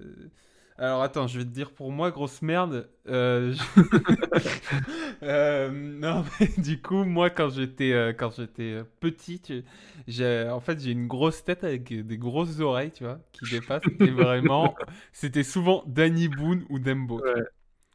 [0.82, 2.89] alors attends, je vais te dire pour moi, grosse merde.
[3.08, 3.82] euh, je-
[5.24, 9.63] Euh, non, mais du coup, moi, quand j'étais euh, quand j'étais petit, tu-
[10.08, 13.84] j'ai en fait j'ai une grosse tête avec des grosses oreilles, tu vois, qui dépassent.
[14.00, 14.74] Et vraiment,
[15.13, 17.20] c'était souvent Danny Boone ou Dembo.
[17.22, 17.44] Ouais.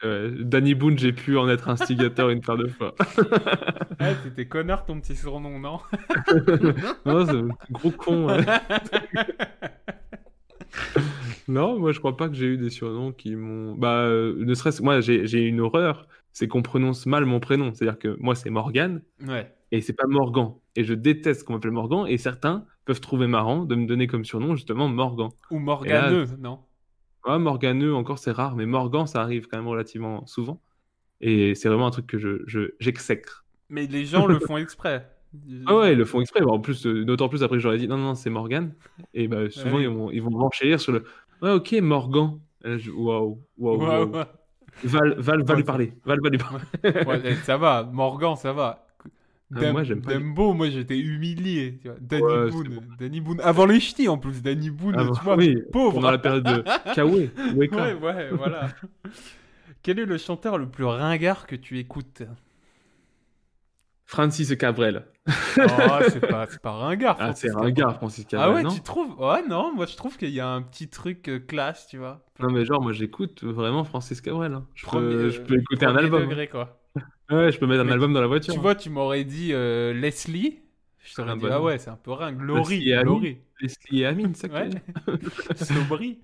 [0.05, 2.95] Euh, Danny Boone, j'ai pu en être instigateur une paire de fois.
[3.99, 5.81] Ah, c'était connard ton petit surnom, non?
[7.07, 8.27] Non, c'est gros con.
[8.29, 8.45] ouais.
[11.49, 13.75] Non, moi je crois pas que j'ai eu des surnoms qui m'ont.
[13.77, 17.73] Bah, euh, ne serait-ce moi j'ai une horreur, c'est qu'on prononce mal mon prénom.
[17.73, 19.53] C'est-à-dire que moi c'est Morgan Ouais.
[19.73, 20.53] et c'est pas Morgan.
[20.75, 24.25] Et je déteste qu'on m'appelle Morgan et certains peuvent trouver marrant de me donner comme
[24.25, 25.29] surnom justement Morgan.
[25.51, 26.61] Ou Morganeux, non?
[27.27, 30.61] Ouais, Morganeux encore c'est rare, mais Morgan ça arrive quand même relativement souvent.
[31.21, 33.45] Et c'est vraiment un truc que je je- j'exècre.
[33.71, 35.09] Mais les gens le font exprès.
[35.67, 36.41] Ah ouais, ils le font exprès.
[36.41, 38.73] Bon, en plus, euh, d'autant plus après, j'aurais dit non, non, c'est Morgan.
[39.13, 41.05] Et bah, souvent, ils vont, ils vont renchérir sur le.
[41.43, 42.41] Ouais, ok, Morgan.
[42.65, 44.11] Je- Waouh, waouh, waouh.
[44.11, 44.25] ouais.
[44.85, 45.93] Val, Val va lui parler.
[46.05, 46.65] Val va lui parler.
[47.07, 48.83] Ouais, ça va, Morgan, ça va.
[49.55, 51.79] Ah, moi, j'aime pas Dumbo, moi j'étais humilié.
[51.81, 51.97] Tu vois.
[52.01, 52.81] Danny Ouais, Boone.
[52.99, 53.41] Danny Boone.
[53.43, 55.95] Avant les ch'tis en plus, Danny Boone, tu vois, oui, pauvre.
[55.95, 57.29] pendant la période de Kawe.
[57.55, 58.69] Wake Ouais, ouais, voilà.
[59.83, 62.23] Quel est le chanteur le plus ringard que tu écoutes?
[64.05, 65.07] Francis Cabrel.
[65.59, 67.17] Oh, c'est pas, pas ringard.
[67.19, 67.73] Ah, c'est Cabrel.
[67.75, 68.55] gars, Francis Ah Cabrel.
[68.55, 71.29] ouais, non tu trouves Ouais, non, moi je trouve qu'il y a un petit truc
[71.29, 72.25] euh, classe, tu vois.
[72.39, 74.53] Non, mais genre, moi, j'écoute vraiment Francis Cabrel.
[74.55, 74.67] hein.
[74.75, 76.23] Je, Premier- peux, je peux écouter un album.
[76.23, 76.79] degré, quoi.
[77.31, 78.55] Ouais, je peux mettre un album dans la voiture.
[78.55, 80.61] Tu vois, tu m'aurais dit euh, Leslie.
[81.03, 82.41] Je t'aurais Ah dit, bah ah ouais, c'est un peu ringue.
[82.41, 83.03] Laurie, Leslie et.
[83.03, 83.39] Laurie.
[83.61, 84.71] Leslie et Amine, ça Ouais.
[85.57, 86.21] Sobri.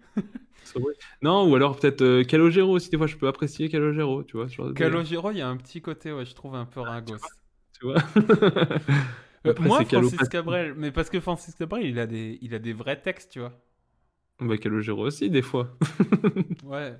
[0.76, 0.94] Vrai.
[1.22, 4.46] Non, ou alors peut-être euh, Calogero aussi, des fois, je peux apprécier Calogero, tu vois.
[4.46, 7.16] genre Calogero, il y a un petit côté, ouais, je trouve un peu Ah, ringos.
[7.82, 7.96] Tu vois.
[9.44, 10.28] Euh, Après, moi, Francis.
[10.28, 13.40] Cabrel, mais parce que Francis Cabrel, il a des, il a des vrais textes, tu
[13.40, 13.52] vois.
[14.40, 15.76] Bah, Calogero aussi, des fois.
[16.62, 16.96] Ouais.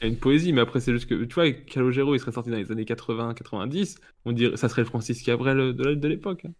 [0.00, 2.32] Il y a une poésie, mais après, c'est juste que, tu vois, Calogero, il serait
[2.32, 6.08] sorti dans les années 80-90, on dirait, ça serait le Francis Cabrel de, la- de
[6.08, 6.44] l'époque.
[6.46, 6.52] hein.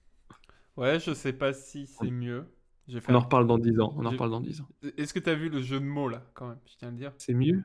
[0.77, 2.47] Ouais, je sais pas si c'est mieux.
[2.89, 4.69] Fait On en reparle dans 10 ans, on en reparle dans 10 ans.
[4.97, 6.97] Est-ce que t'as vu le jeu de mots là, quand même Je tiens à le
[6.97, 7.13] dire?
[7.19, 7.63] C'est mieux?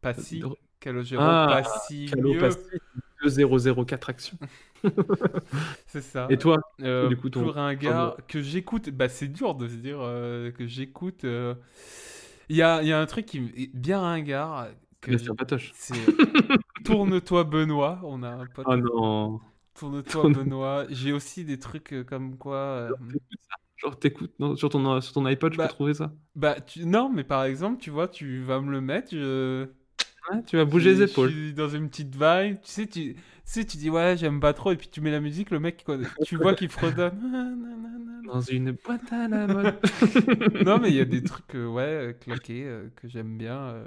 [0.00, 0.42] Pas si.
[0.80, 2.16] Calogero, Ah, pas si mieux.
[2.16, 2.76] Calopasti,
[3.34, 4.38] 2004 actions.
[5.86, 6.26] C'est ça.
[6.30, 9.74] Et toi Euh, du coup, ton- plus ringard que j'écoute, bah c'est dur de se
[9.76, 11.24] dire euh, que j'écoute.
[11.24, 11.54] euh,
[12.48, 14.68] Il y, a, y a un truc qui est bien ringard.
[15.00, 15.72] Que Bien j- sûr, Patoche.
[15.74, 15.94] c'est
[16.84, 18.00] Tourne-toi Benoît.
[18.04, 18.66] On a un pote.
[18.68, 19.40] Oh non.
[19.74, 20.86] Tourne-toi Tourne- Benoît.
[20.90, 22.88] J'ai aussi des trucs euh, comme quoi.
[23.76, 26.86] Genre, t'écoutes non, sur, ton, sur ton iPod, je Bah, peux trouver ça Bah tu...
[26.86, 29.10] non, mais par exemple, tu vois, tu vas me le mettre.
[29.12, 29.68] Je...
[30.30, 31.30] Ouais, Tu vas bouger les épaules.
[31.30, 32.60] Je suis dans une petite vibe.
[32.62, 35.10] Tu sais, tu, tu sais, tu dis ouais, j'aime pas trop, et puis tu mets
[35.10, 37.14] la musique, le mec, quoi, tu vois qu'il fredonne.
[38.26, 39.78] Dans une boîte à la mode.
[40.64, 43.56] non, mais il y a des trucs, euh, ouais, euh, claqués euh, que j'aime bien.
[43.58, 43.86] euh.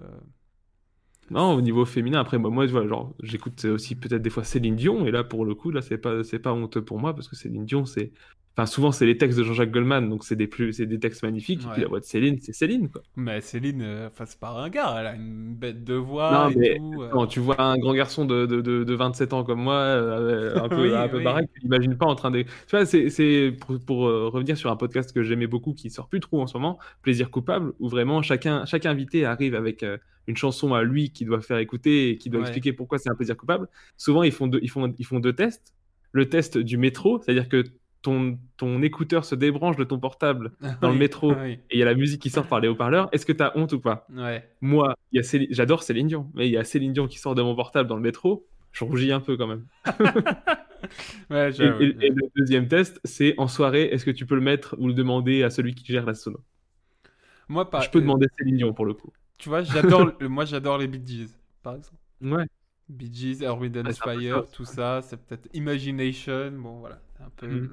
[1.32, 4.44] Non, au niveau féminin, après, moi, moi je vois, genre, j'écoute aussi peut-être des fois
[4.44, 7.14] Céline Dion, et là, pour le coup, là, c'est pas, c'est pas honteux pour moi,
[7.14, 8.12] parce que Céline Dion, c'est.
[8.58, 10.78] Enfin, souvent, c'est les textes de Jean-Jacques Goldman, donc c'est des, plus...
[10.78, 13.02] des textes magnifiques, et puis la voix de Céline, c'est Céline, quoi.
[13.16, 16.56] Mais Céline, euh, enfin, c'est pas ringard, elle a une bête de voix Non, et
[16.58, 17.02] mais tout.
[17.02, 17.10] euh.
[17.10, 20.56] Quand tu vois un grand garçon de, de, de, de 27 ans comme moi, euh,
[20.62, 21.24] un peu, Oui, un peu oui.
[21.24, 22.42] baraque, tu l'imagines pas en train de.
[22.42, 26.10] Tu vois, c'est, pour, pour euh, revenir sur un podcast que j'aimais beaucoup, qui sort
[26.10, 29.98] plus trop en ce moment, Plaisir coupable, où vraiment chacun, chaque invité arrive avec euh,
[30.28, 32.48] une chanson à lui qui doit faire écouter et qui doit Ouais.
[32.48, 33.68] expliquer pourquoi c'est un plaisir coupable.
[33.96, 35.74] Souvent, ils font deux, ils font, ils font deux tests.
[36.12, 37.64] Le test du métro, c'est-à-dire que
[38.02, 41.82] ton, ton écouteur se débranche de ton portable dans le métro oui, et il y
[41.82, 43.10] a la musique qui sort par les haut-parleurs.
[43.12, 44.08] Est-ce que tu as honte ou pas?
[44.10, 44.48] Ouais.
[44.62, 47.56] moi, Céline- j'adore Céline Dion, mais il y a Céline Dion qui sort de mon
[47.56, 49.66] portable dans le métro, je rougis un peu quand même.
[51.30, 51.84] Ouais, Et, j'avoue.
[51.84, 54.88] et- et le deuxième test, c'est en soirée, est-ce que tu peux le mettre ou
[54.88, 56.40] le demander à celui qui gère la sono?
[57.50, 57.82] Moi, pas.
[57.82, 59.12] Je peux euh, demander Céline Dion pour le coup.
[59.38, 60.14] Tu vois, j'adore.
[60.22, 61.98] moi, j'adore les Bee Gees, par exemple.
[62.22, 62.46] Ouais.
[62.88, 67.30] Bee Gees, Earth, Wind and peu Fire, tout ça, c'est peut-être Imagination, bon voilà, un
[67.36, 67.48] peu.
[67.48, 67.70] Mhm.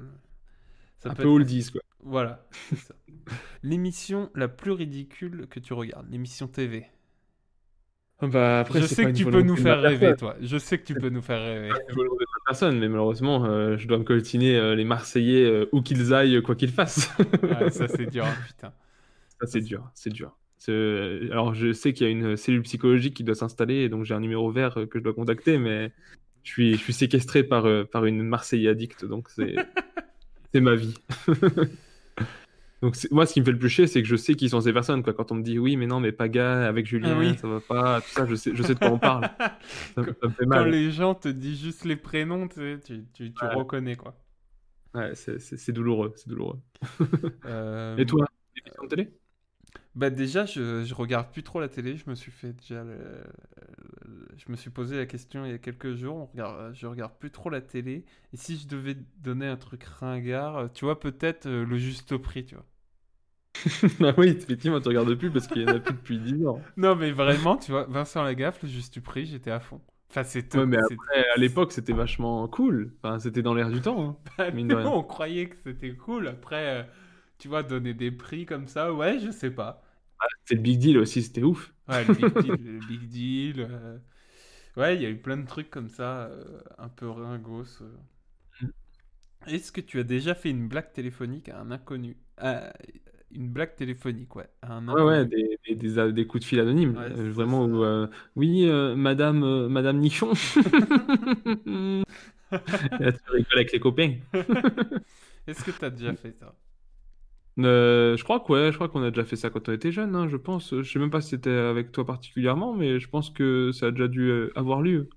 [0.99, 1.81] ça un peut peu être- oldies quoi.
[2.01, 2.95] Voilà, c'est ça.
[3.63, 6.85] L'émission la plus ridicule que tu regardes, l'émission TV.
[8.21, 10.35] Bah, après, je sais que tu peux nous faire rêver, toi.
[10.41, 11.69] Je sais que tu peux nous faire rêver.
[12.47, 16.41] Personne, mais malheureusement, euh, je dois me coltiner euh, les Marseillais euh, où qu'ils aillent,
[16.41, 17.11] quoi qu'ils fassent.
[17.71, 18.73] Ça, c'est dur, hein, putain.
[19.39, 20.35] Ça, c'est dur, c'est dur.
[20.67, 24.19] Alors, je sais qu'il y a une cellule psychologique qui doit s'installer, donc j'ai un
[24.19, 25.91] numéro vert euh, que je dois contacter, mais
[26.47, 29.55] je suis, je suis séquestré par, euh, par une Marseillais addict, donc c'est
[30.55, 30.93] ma vie.
[32.81, 34.61] donc, moi, ce qui me fait le plus chier, c'est que je sais qui sont
[34.61, 35.03] ces personnes.
[35.03, 35.13] Quoi.
[35.13, 37.37] Quand on me dit oui, mais non, mais Paga avec Julien, Ah oui.
[37.37, 39.29] ça va pas, tout ça, je sais, je sais de quoi on parle.
[39.95, 43.03] Ça, me- ça me fait Quand les gens te disent juste les prénoms, tu, tu,
[43.13, 43.53] tu, tu Ouais.
[43.53, 44.15] reconnais, quoi.
[44.95, 46.59] Ouais, c'est- douloureux, c'est douloureux.
[47.45, 49.09] Euh, Et toi, émission de télé?
[49.97, 51.97] Bah déjà, je, je regarde plus trop la télé.
[51.97, 53.23] Je me suis fait déjà, le-
[54.05, 56.15] le- je me suis posé la question il y a quelques jours.
[56.17, 58.05] On regarde, je regarde plus trop la télé.
[58.33, 62.17] Et si je devais donner un truc ringard, euh, tu vois, peut-être euh, le juste
[62.17, 62.65] prix, tu vois.
[64.01, 66.63] ah oui, effectivement, tu regardes plus parce qu'il y en a plus depuis 10 ans.
[66.77, 69.81] Non, mais vraiment, tu vois, Vincent Lagaffe, le juste prix, j'étais à fond.
[70.09, 72.93] Enfin, c'est Ouais, mais c'est- après, à l'époque, c'était vachement cool.
[73.03, 74.01] Enfin, c'était dans l'air du temps.
[74.09, 74.17] hein.
[74.37, 74.93] Bah, mine de nous, rien.
[74.93, 76.27] on croyait que c'était cool.
[76.27, 76.83] Après, euh,
[77.39, 79.83] tu vois, donner des prix comme ça, ouais, je sais pas.
[80.43, 81.73] C'était le big deal aussi, c'était ouf.
[81.87, 82.63] Ouais, le big deal.
[82.63, 83.97] le big deal, euh,
[84.77, 87.81] Ouais, il y a eu plein de trucs comme ça, euh, un peu ringos.
[87.81, 87.97] euh.
[88.61, 88.69] Mm.
[89.47, 92.17] Est-ce que tu as déjà fait une blague téléphonique à un inconnu?
[92.37, 92.71] Ah,
[93.31, 94.49] Une blague téléphonique, ouais.
[94.61, 95.19] À un Ouais, inconnu.
[95.19, 96.95] ouais, des, des, des- des coups de fil anonymes.
[96.95, 98.07] Ouais, vraiment, où,
[98.37, 98.65] oui,
[98.95, 100.31] madame, madame Nichon.
[102.99, 104.15] Et là, tu rigoles avec les copains.
[105.47, 106.53] Est-ce que tu as déjà fait ça?
[107.59, 109.91] Euh, je crois que ouais, je crois qu'on a déjà fait ça quand on était
[109.91, 110.75] jeune, hein, je pense.
[110.75, 113.91] Je sais même pas si c'était avec toi particulièrement, mais je pense que ça a
[113.91, 115.09] déjà dû euh, avoir lieu.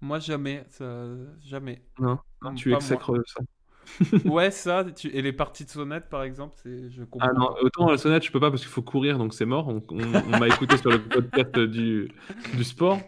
[0.00, 0.64] Moi, jamais.
[0.68, 1.06] Ça...
[1.44, 1.82] Jamais.
[1.98, 3.40] Non, Non, tu exècres ça.
[4.26, 4.84] Ouais, ça.
[4.84, 6.90] tu- Et les parties de sonnette, par exemple, c'est...
[6.90, 7.28] je comprends.
[7.28, 9.66] Ah non, autant la sonnette, je peux pas parce qu'il faut courir, donc c'est mort.
[9.68, 12.10] On, on- on m'a écouté sur le podcast du,
[12.54, 12.98] du sport.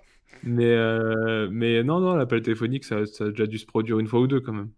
[0.43, 4.07] Mais, euh, mais non, non, l'appel téléphonique, ça, ça a déjà dû se produire une
[4.07, 4.71] fois ou deux quand même.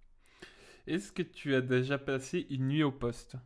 [0.87, 3.37] Est-ce que tu as déjà passé une nuit au poste?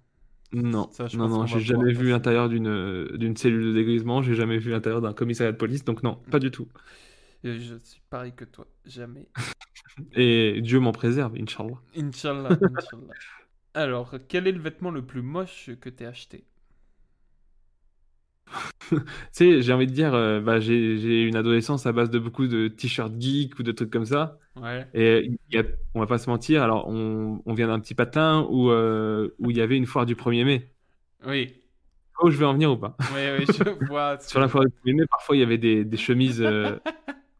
[0.52, 4.22] Non, Ça, je non, non, j'ai jamais vu l'intérieur d'une euh, d'une cellule de dégrisement,
[4.22, 6.68] j'ai jamais vu l'intérieur d'un commissariat de police, donc non, pas du tout.
[7.44, 8.66] Et Je suis pareil que toi.
[8.84, 9.28] Jamais.
[10.12, 11.80] Et Dieu m'en préserve, Inch'Allah.
[11.96, 13.14] Inch'Allah, Inch'Allah.
[13.74, 16.44] Alors, quel est le vêtement le plus moche que t'aies acheté?
[18.90, 18.96] Tu
[19.32, 22.46] sais, j'ai envie de dire, euh, bah, j'ai j'ai une adolescence à base de beaucoup
[22.46, 24.38] de t-shirts geeks ou de trucs comme ça.
[24.60, 24.86] Ouais.
[24.94, 28.46] Et y a- on va pas se mentir, alors on, on vient d'un petit patelin
[28.50, 30.72] où, euh, où il y avait une foire du 1er mai.
[31.26, 31.54] Oui.
[32.22, 32.96] Où je vais en venir ou pas?
[33.14, 34.18] Oui, oui, je vois.
[34.20, 36.78] Sur la foire du 1er mai, parfois il y avait des, des chemises euh,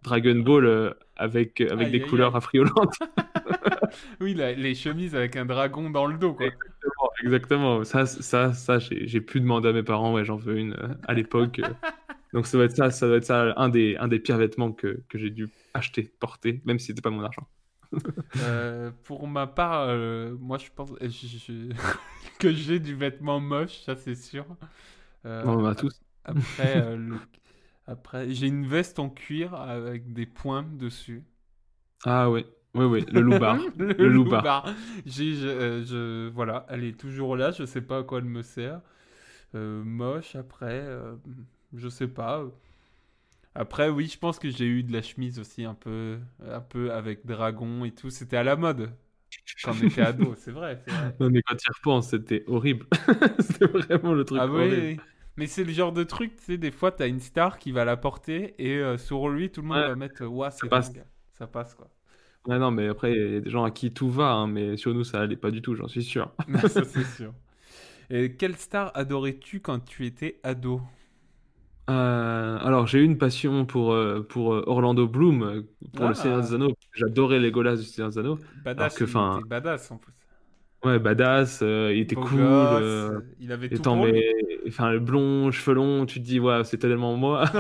[0.03, 2.95] Dragon Ball euh, avec, avec Aïe, des aïe, couleurs affriolantes.
[4.20, 6.55] Oui, la- les chemises avec un dragon dans le dos, quoi.
[6.82, 7.84] Exactement, exactement.
[7.84, 10.89] Ça, ça, ça j'ai j'ai pu demander à mes parents, ouais, j'en veux une euh,
[11.05, 11.59] à l'époque.
[11.61, 11.72] euh.
[12.34, 14.72] Donc ça doit être ça, ça doit être ça, un des, un des pires vêtements
[14.72, 17.49] que, que j'ai dû acheter, porter, même si c'était pas mon argent.
[18.41, 19.89] Euh, pour ma part,
[20.39, 21.72] moi, je pense je-
[22.39, 24.47] que j'ai du vêtement moche, ça c'est sûr.
[25.43, 26.01] On en a tous.
[26.24, 27.20] Après, le-
[27.87, 31.24] après j'ai une veste en cuir avec des points dessus.
[32.05, 32.47] Ah ouais,
[32.77, 33.72] ouais, ouais, le loupard.
[33.77, 34.43] le, Le loupard.
[34.43, 34.74] loupard.
[35.07, 37.51] J'ai, je, euh, je- voilà, elle est toujours là.
[37.51, 38.81] Je sais pas à quoi elle me sert.
[39.55, 41.16] Euh, moche après, euh,
[41.74, 42.45] je sais pas.
[43.55, 46.93] Après, oui, je pense que j'ai eu de la chemise aussi un peu, un peu
[46.93, 48.11] avec dragon et tout.
[48.11, 48.93] C'était à la mode
[49.62, 50.83] quand on était ado, c'est vrai.
[51.20, 52.87] Non, mais quand tu repenses, c'était horrible.
[53.41, 54.89] c'était vraiment le truc Ah oui, horrible.
[54.99, 55.01] oui.
[55.37, 57.85] Mais c'est le genre de truc, tu sais, des fois, t'as une star qui va
[57.85, 59.85] la porter et euh, sur lui, tout le monde Ouais.
[59.85, 60.93] va mettre Ouah, c'est passe.
[60.93, 61.05] dingue.
[61.33, 61.91] Ça passe, quoi.
[62.49, 64.94] Non, mais après, il y a des gens à qui tout va, hein, mais sur
[64.94, 66.32] nous, ça allait pas du tout, j'en suis sûr.
[66.68, 67.34] ça, c'est sûr.
[68.11, 70.80] Et quelle star adorais-tu quand tu étais ado?
[71.88, 76.09] Euh, alors, j'ai eu une passion pour, euh, pour euh, Orlando Bloom, pour Ah.
[76.09, 76.74] le Seigneur des Anneaux.
[76.92, 78.40] J'adorais Legolas du Seigneur des Anneaux.
[78.53, 80.12] Badass, que, il était badass en plus.
[80.84, 82.38] Ouais, badass, euh, il était Beau cool.
[82.38, 84.12] gosse, il avait tout lui.
[84.12, 84.34] mais,
[84.68, 87.44] enfin, le blond, cheveux longs, tu te dis, ouais, c'est tellement moi.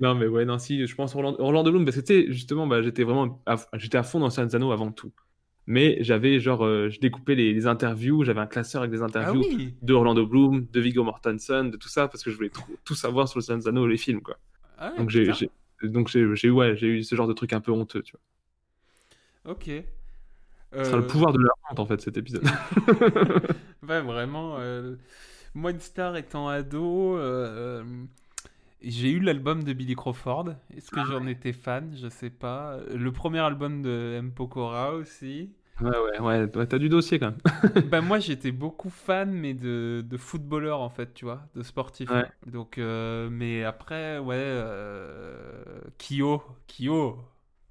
[0.00, 2.66] Non, mais ouais, non, si, je pense Orlando, Orlando Bloom, parce que tu sais, justement,
[2.66, 5.12] bah, j'étais vraiment à, j'étais à fond dans Anneaux avant tout.
[5.66, 9.32] Mais j'avais, genre, euh, je découpais les, les interviews, j'avais un classeur avec des Ah
[9.32, 12.50] interviews oui de Orlando Bloom, de Viggo Mortensen, de tout ça, parce que je voulais
[12.50, 14.38] trop- tout savoir sur le Anneaux, les films, quoi.
[14.78, 15.50] Ah ouais, Donc j'ai, j'ai-
[15.84, 18.20] donc j'ai, j'ai, ouais, j'ai eu ce genre de truc un peu honteux, tu vois.
[19.44, 19.68] Ok.
[20.82, 22.44] Ce sera le Euh, pouvoir de la honte, en fait, cet épisode.
[23.82, 24.56] Ouais, vraiment.
[24.58, 24.96] euh,
[25.54, 28.06] Moi, une star étant ado, euh, euh,
[28.90, 30.54] j'ai eu l'album de Billy Crawford.
[30.76, 31.94] Est-ce Ah que j'en étais fan?
[31.96, 32.78] Je sais pas.
[32.94, 34.32] Le premier album de M.
[34.32, 35.50] Pokora aussi.
[35.80, 37.40] ouais, ouais, ouais, ouais, t'as du dossier, quand même.
[37.82, 42.10] ben moi, j'étais beaucoup fan, mais de, de footballeurs, en fait, tu vois, de sportifs.
[42.10, 42.24] Ouais.
[42.46, 47.18] Donc, euh, mais après, ouais, euh, Kyo, Kyo.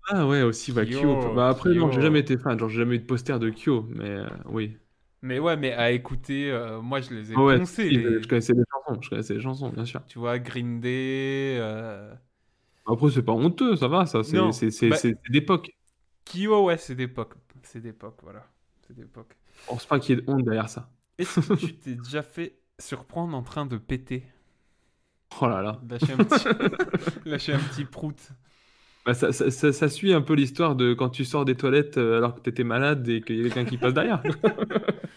[0.09, 1.31] Ah ouais, aussi, bah, Kyo, Kyo.
[1.31, 1.91] Bah après, non, Kyo.
[1.91, 4.77] j'ai jamais été fan, genre, j'ai jamais eu de poster de Kyo, mais euh, oui.
[5.23, 8.27] Mais ouais, mais à écouter, euh, moi, je les ai ouais, poncés, si, les- je
[8.27, 10.01] connaissais les chansons, je connaissais les chansons, bien sûr.
[10.07, 11.57] tu vois, Green Day.
[11.59, 12.13] euh,
[12.85, 15.71] Après, c'est pas honteux, ça va, ça, c'est, Non, c'est, c'est, bah- c'est d'époque.
[16.25, 17.35] Kyo, ouais, c'est d'époque.
[17.63, 18.45] C'est d'époque, voilà.
[18.87, 19.37] C'est d'époque.
[19.57, 20.89] Je pense pas qu'il y ait de honte derrière ça.
[21.17, 24.27] Est-ce que tu t'es déjà fait surprendre en train de péter?
[25.41, 25.85] Oh là là.
[25.87, 26.47] Lâcher un petit,
[27.25, 28.31] lâcher un petit prout.
[29.05, 31.97] Bah, ça, ça, ça- ça suit un peu l'histoire de quand tu sors des toilettes
[31.97, 34.23] euh, alors que t'étais malade et qu'il y a quelqu'un qui passe derrière.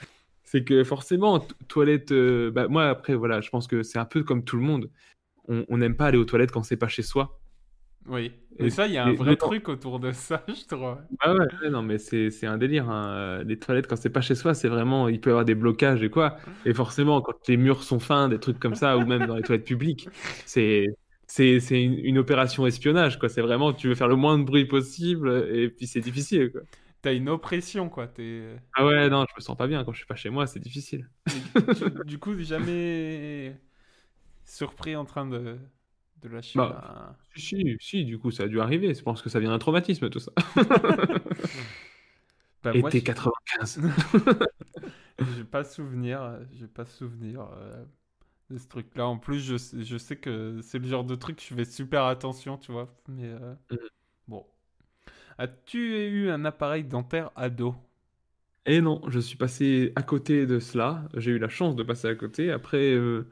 [0.47, 2.13] c'est que forcément, to- toilette.
[2.13, 4.89] euh, bah, moi, après, voilà, je pense que c'est un peu comme tout le monde.
[5.49, 7.39] On n'aime pas aller aux toilettes quand c'est pas chez soi.
[8.09, 8.33] Oui.
[8.59, 10.97] Et- ça, il y a un vrai truc autour de ça, je trouve.
[11.21, 12.89] Ah ouais, non, mais c'est un délire.
[12.89, 13.43] hein.
[13.45, 15.09] Les toilettes, quand c'est pas chez soi, c'est vraiment.
[15.09, 16.37] Il peut y avoir des blocages et quoi.
[16.65, 19.43] Et forcément, quand les murs sont fins, des trucs comme ça, ou même dans les
[19.43, 20.09] toilettes publiques,
[20.47, 20.87] c'est.
[21.29, 23.29] C'est c'est une, une opération espionnage, quoi.
[23.29, 26.61] C'est vraiment, tu veux faire le moins de bruit possible, et puis c'est difficile, quoi.
[27.07, 28.09] T'as une oppression, quoi.
[28.09, 28.59] T'es...
[28.75, 30.61] Ah ouais, non, je me sens pas bien quand je suis pas chez moi, c'est
[30.61, 31.09] difficile.
[32.05, 33.57] du coup, jamais
[34.45, 35.59] surpris en train de,
[36.23, 38.95] de lâcher Bah, Si, si, si, du coup, ça a dû arriver.
[38.95, 40.33] Je pense que ça vient d'un traumatisme, tout ça.
[42.63, 43.81] Bah, Et moi, t'es je- 95.
[45.21, 47.85] J'ai pas souvenir, euh, j'ai pas souvenir euh,
[48.51, 49.07] de ce truc-là.
[49.09, 52.05] En plus, je, sais- je sais que c'est le genre de truc je fais super
[52.05, 52.95] attention, tu vois.
[53.09, 53.79] Mais euh, bon.
[55.39, 55.79] As-tu
[56.09, 57.75] eu un appareil dentaire ado?
[58.67, 61.09] Et non, je suis passé à côté de cela.
[61.15, 62.51] J'ai eu la chance de passer à côté.
[62.51, 63.29] Après, euh,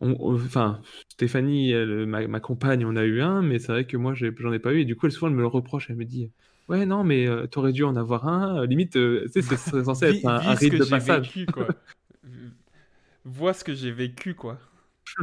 [0.00, 3.86] on- on- enfin, Stéphanie, elle, ma, ma compagne, on a eu un, mais c'est vrai
[3.86, 4.80] que moi, j'en ai pas eu.
[4.82, 5.90] Et du coup, elle souvent, elle me le reproche.
[5.90, 6.32] Elle me dit,
[6.68, 8.62] ouais, non, mais euh, t'aurais dû en avoir un.
[8.62, 11.34] Euh, Limite, euh, tu sais, c'est censé être un, un rite de passage.
[11.34, 11.76] vécu, quoi.
[13.24, 14.58] Vois ce que j'ai vécu, quoi.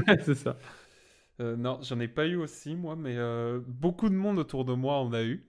[0.08, 0.58] Ouais, c'est ça.
[1.40, 3.18] Euh, non, j'en ai pas eu aussi, moi, mais
[3.68, 5.46] beaucoup de monde autour de moi en a eu.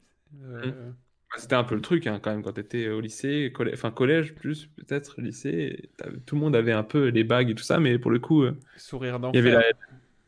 [0.62, 0.72] Mmh.
[0.72, 0.93] Euh,
[1.39, 4.35] C'était un peu le truc, hein, quand même, quand t'étais au lycée, collè- enfin collège
[4.35, 5.91] plus, peut-être, lycée.
[6.26, 8.43] Tout le monde avait un peu les bagues et tout ça, mais pour le coup,
[8.45, 9.64] euh, Sourire il y avait d'enfer.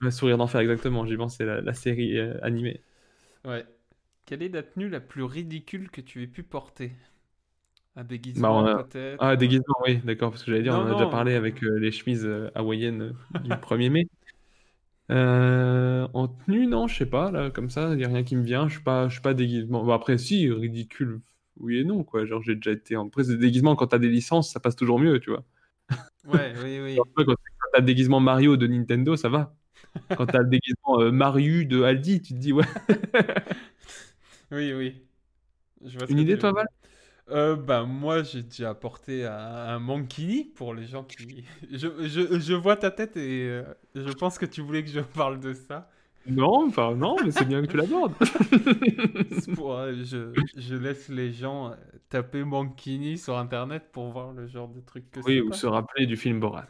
[0.02, 1.06] la, sourire d'enfer, exactement.
[1.06, 2.82] J'y pense, c'est la, la série euh, animée.
[3.44, 3.64] Ouais.
[4.26, 6.92] Quelle est la tenue la plus ridicule que tu aies pu porter?
[7.96, 10.76] Un Bah, déguisement, on a- peut-être Ah, déguisement, oui, d'accord, parce que j'allais dire, Non,
[10.76, 10.94] on en a non.
[10.94, 14.08] déjà parlé avec euh, les chemises hawaïennes du 1er mai.
[15.10, 18.36] Euh, en tenue, non, je sais pas, là, comme ça, il n'y a rien qui
[18.36, 19.84] me vient, je suis pas, je suis pas déguisement.
[19.84, 21.20] Bon, après, si, ridicule,
[21.58, 22.24] oui et non, quoi.
[22.24, 23.06] Genre, j'ai déjà été en.
[23.06, 25.44] Après, des déguisements, quand t'as des licences, ça passe toujours mieux, tu vois.
[26.26, 26.96] Ouais, oui, oui.
[27.16, 27.24] Quand
[27.72, 29.54] t'as le déguisement Mario de Nintendo, ça va.
[30.16, 32.64] Quand t'as le déguisement euh, Mario de Aldi, tu te dis, ouais.
[34.50, 35.02] Oui, oui.
[35.84, 36.66] Je vois ce Une idée, toi, Val?
[37.30, 41.44] Euh, bah, moi, j'ai déjà porté un, un mankini pour les gens qui.
[41.72, 43.64] Je, je, je vois ta tête et euh,
[43.94, 45.90] je pense que tu voulais que je parle de ça.
[46.26, 48.14] Non, enfin, non, mais c'est bien que tu l'abordes.
[49.54, 51.74] Pour, euh, je, je laisse les gens euh,
[52.08, 55.40] taper mankini sur internet pour voir le genre de truc que Oui, c'est.
[55.40, 55.54] ou quoi.
[55.54, 56.66] se rappeler du film Borat.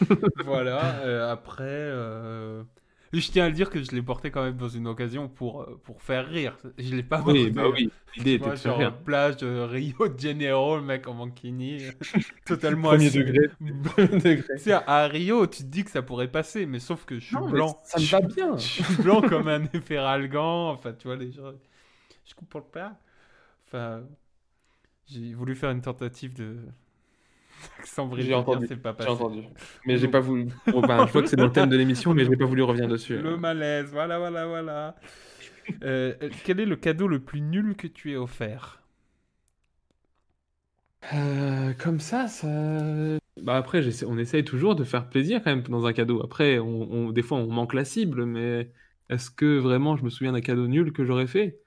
[0.36, 2.62] Voilà, euh, après, euh,
[3.12, 5.62] je tiens à le dire que je l'ai porté quand même dans une occasion pour,
[5.62, 6.56] euh, pour faire rire.
[6.78, 8.96] Je l'ai pas Oui, porté, bah oui, l'idée était de faire rire.
[9.04, 11.92] plage de Rio de Janeiro, le mec en mankini, euh,
[12.46, 13.48] totalement Premier degré.
[13.60, 14.44] degré.
[14.56, 17.24] Tu sais, à Rio, tu te dis que ça pourrait passer, mais sauf que je
[17.26, 17.80] suis Non, blanc.
[17.84, 18.56] ça me va bien.
[18.56, 20.70] Je suis blanc comme un efferalgan.
[20.70, 21.52] Enfin, tu vois, les gens.
[22.26, 22.92] Je coupe pour le père.
[23.66, 24.04] Enfin,
[25.06, 26.56] j'ai voulu faire une tentative de.
[27.78, 29.08] Accent J'ai brésilien, entendu, c'est pas J'ai passé.
[29.08, 29.42] entendu.
[29.84, 30.48] Mais j'ai pas voulu.
[30.70, 32.62] Bon, ben, je vois que c'est dans le thème de l'émission, mais j'ai pas voulu
[32.62, 33.22] revenir dessus.
[33.22, 34.94] Le malaise, voilà, voilà, voilà.
[35.84, 38.82] Euh, quel est le cadeau le plus nul que tu aies offert?
[41.12, 42.46] Euh, comme ça, ça.
[43.40, 46.22] Bah après, on essaye toujours de faire plaisir quand même dans un cadeau.
[46.22, 48.72] Après, on, on- des fois, on manque la cible, mais
[49.10, 51.60] est-ce que vraiment je me souviens d'un cadeau nul que j'aurais fait?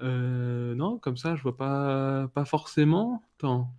[0.00, 3.22] Euh, non, comme ça, je vois pas, pas forcément.
[3.38, 3.74] Attends.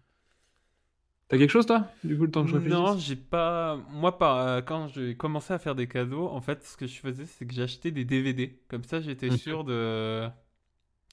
[1.33, 1.87] T'as quelque chose, toi?
[2.03, 2.79] Du coup, le temps que je réfléchisse.
[2.79, 3.77] Non, j'ai pas.
[3.89, 4.37] Moi, par...
[4.37, 7.47] euh, quand j'ai commencé à faire des cadeaux, en fait, ce que je faisais, c'est
[7.47, 8.59] que j'achetais des DVD.
[8.67, 10.29] Comme ça, j'étais sûr de.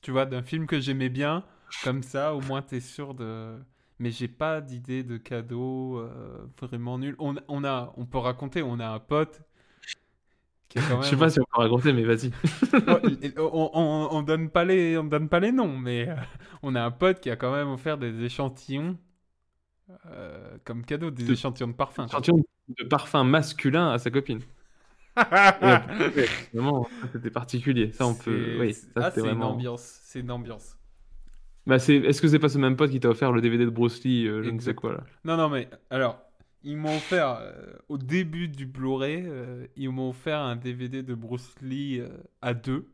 [0.02, 1.44] Tu vois, d'un film que j'aimais bien.
[1.82, 3.56] Comme ça, au moins, t'es sûr de.
[3.98, 7.16] Mais j'ai pas d'idée de cadeau euh, vraiment nul.
[7.18, 9.42] On, on a, on peut raconter, on a un pote
[10.68, 12.30] qui a quand Je sais pas si on peut raconter, mais vas-y.
[13.36, 16.14] On, on, on donne pas les, on donne pas les noms, mais euh,
[16.62, 18.96] on a un pote qui a quand même offert des échantillons
[20.06, 22.04] euh, comme cadeau, des De- échantillons de parfum.
[22.06, 22.18] quoi.
[22.20, 22.44] Échantillon
[22.78, 24.40] de parfum masculin à sa copine.
[25.16, 27.92] Ouais, vraiment, c'était particulier.
[27.92, 28.54] Ça, on peut.
[28.54, 30.76] C'est- Oui, c'est- ça, ah, une ambiance, c'est une ambiance.
[31.66, 31.96] Bah, c'est...
[31.96, 34.26] Est-ce que c'est pas ce même pote qui t'a offert le DVD de Bruce Lee,
[34.26, 35.04] euh, je ne sais quoi là?
[35.24, 36.18] Non, non, mais alors,
[36.62, 37.52] ils m'ont offert euh,
[37.88, 42.08] au début du Blu-ray, euh, ils m'ont offert un DVD de Bruce Lee euh,
[42.40, 42.86] à deux.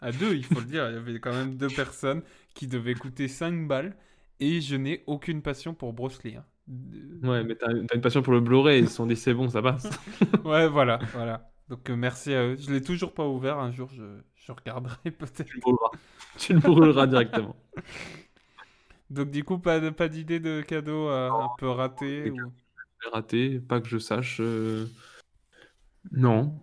[0.00, 2.22] À deux, il faut le dire, il y avait quand même deux personnes
[2.54, 3.94] qui devaient coûter 5 balles
[4.40, 6.36] et je n'ai aucune passion pour Bruce Lee.
[6.36, 6.44] hein.
[7.22, 9.62] Ouais, mais t'as, une passion pour le Blu-ray, ils se sont dit c'est bon, ça
[9.62, 9.88] passe.
[10.44, 11.50] Ouais, voilà, voilà.
[11.68, 12.56] Donc euh, merci à eux.
[12.58, 13.58] Je l'ai toujours pas ouvert.
[13.58, 14.02] Un jour, je,
[14.36, 15.44] je regarderai peut-être.
[15.44, 15.90] Tu le brûleras.
[16.38, 17.56] tu le brûleras directement.
[19.10, 22.52] Donc du coup, pas, pas d'idée de cadeau euh, un peu raté ou...
[23.12, 24.38] Raté, pas que je sache.
[24.40, 24.86] euh,
[26.12, 26.60] Non.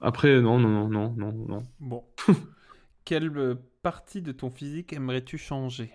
[0.00, 1.58] Après, non, non, non, non, non, non.
[1.80, 2.04] Bon.
[3.04, 5.92] Quelle euh, partie de ton physique aimerais-tu changer?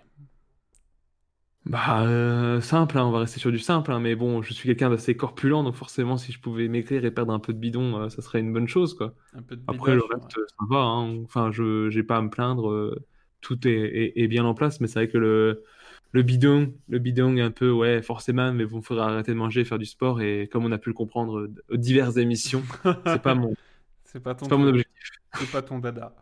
[1.66, 4.68] Bah, euh, simple, hein, on va rester sur du simple, hein, mais bon, je suis
[4.68, 8.02] quelqu'un d'assez corpulent, donc forcément, si je pouvais maigrir et perdre un peu de bidon,
[8.02, 9.14] euh, ça serait une bonne chose, quoi.
[9.32, 11.22] Un peu de Après, le reste, ça va, hein.
[11.24, 13.04] Enfin, je j'ai pas à me plaindre, euh,
[13.40, 15.64] tout est, est- est bien en place, mais c'est vrai que le,
[16.12, 19.64] le bidon, le bidon est un peu, ouais, forcément, mais bon, faudra arrêter de manger,
[19.64, 22.62] faire du sport, et comme on a pu le comprendre aux diverses émissions,
[23.06, 23.56] c'est pas mon,
[24.04, 24.92] C'est pas ton, pas mon objectif.
[25.32, 26.14] c'est pas ton dada.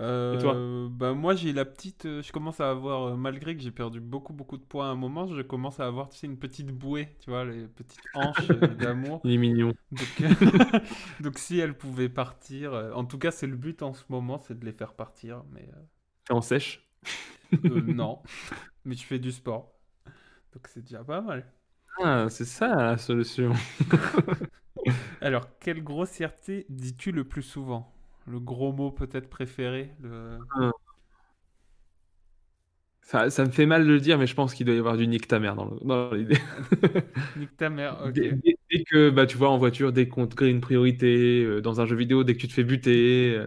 [0.00, 3.56] Euh, Et toi bah moi j'ai la petite, euh, je commence à avoir, euh, malgré
[3.56, 6.18] que j'ai perdu beaucoup beaucoup de poids à un moment, je commence à avoir tu
[6.18, 9.22] sais une petite bouée, tu vois les petites hanches euh, d'amour.
[9.24, 9.74] Il est mignon.
[9.90, 10.22] Donc,
[11.20, 14.58] donc si elle pouvait partir, en tout cas c'est le but en ce moment, c'est
[14.58, 15.68] de les faire partir, mais
[16.30, 16.84] en sèche.
[17.70, 18.22] euh, non,
[18.84, 19.74] mais je fais du sport,
[20.54, 21.46] donc c'est déjà pas mal.
[22.00, 23.52] Ah, c'est ça la solution.
[25.20, 27.94] Alors quelle grossièreté dis-tu le plus souvent?
[28.28, 30.38] Le gros mot peut-être préféré, le...
[33.08, 34.98] Ça, ça me fait mal de le dire, mais je pense qu'il doit y avoir
[34.98, 36.36] du nique ta mère dans l'idée.
[37.36, 38.12] Nique ta mère, ok.
[38.12, 41.80] Dès, que, bah, tu vois, en voiture, dès qu'on te crée une priorité, euh, dans
[41.80, 43.46] un jeu vidéo, dès que tu te fais buter, euh,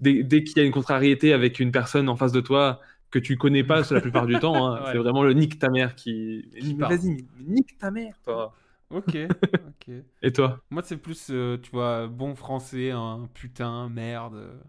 [0.00, 3.18] dès, dès qu'il y a une contrariété avec une personne en face de toi que
[3.18, 4.92] tu connais pas la plupart du temps, hein, Ouais.
[4.92, 6.50] c'est vraiment le nique ta mère qui.
[6.76, 8.54] Vas-y, nique ta mère, toi.
[8.92, 9.16] Ok,
[9.68, 10.04] ok.
[10.22, 10.62] Et toi?
[10.70, 14.62] Moi, c'est plus, euh, tu vois, bon français, un putain, merde.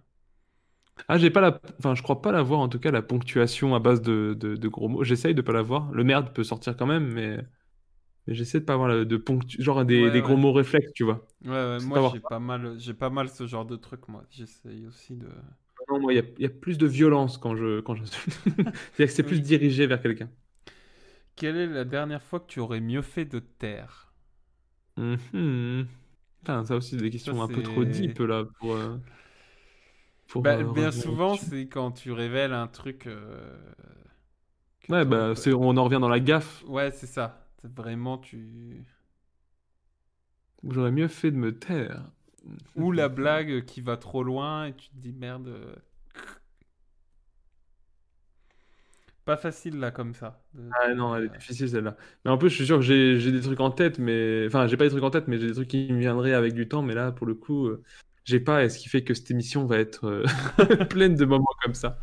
[1.07, 1.59] Ah, j'ai pas la.
[1.80, 4.67] Enfin, je crois pas l'avoir, en tout cas, la ponctuation à base de, de, de
[4.67, 5.03] gros mots.
[5.03, 5.91] J'essaye de pas l'avoir.
[5.91, 7.38] Le merde peut sortir quand même, mais.
[8.28, 9.61] mais j'essaie de pas avoir la- de ponctu...
[9.61, 11.28] genre des, Ouais, des gros mots réflexes, tu vois.
[11.45, 14.24] Ouais, ouais, moi, j'ai pas mal, j'ai pas mal ce genre de truc, moi.
[14.32, 15.30] J'essaye aussi de.
[15.89, 18.34] Non, moi, il y y a plus de violence quand je quand j'insulte.
[18.93, 20.30] C'est-à-dire que c'est plus dirigé vers quelqu'un.
[21.36, 24.12] Quelle est la dernière fois que tu aurais mieux fait de taire?
[24.98, 25.88] Mhm.
[26.39, 28.74] Putain, ça aussi, c'est des questions un peu trop deep là pour.
[28.76, 28.98] euh,
[30.28, 33.08] pour, Bah, euh, bien souvent, c'est quand tu révèles un truc.
[33.08, 33.58] euh,
[34.89, 36.66] Ouais, bah, pas- c'est, on en revient dans la gaffe.
[36.66, 37.48] Ouais, c'est ça.
[37.64, 38.84] Vraiment tu.
[40.68, 42.10] J'aurais mieux fait de me taire.
[42.76, 45.48] Ou la blague qui va trop loin et tu te dis merde.
[45.48, 45.76] euh,
[49.26, 50.43] Pas facile là comme ça.
[50.82, 51.95] Ah non, elle est euh, difficile celle-là.
[52.26, 54.45] Mais en plus, je suis sûr que j'ai, des trucs en tête, mais.
[54.47, 56.53] Enfin, j'ai pas des trucs en tête, mais j'ai des trucs qui me viendraient avec
[56.53, 56.82] du temps.
[56.82, 57.82] Mais là, pour le coup, euh,
[58.26, 58.65] j'ai pas.
[58.65, 61.99] Et ce qui fait que cette émission va être euh, pleine de moments comme ça.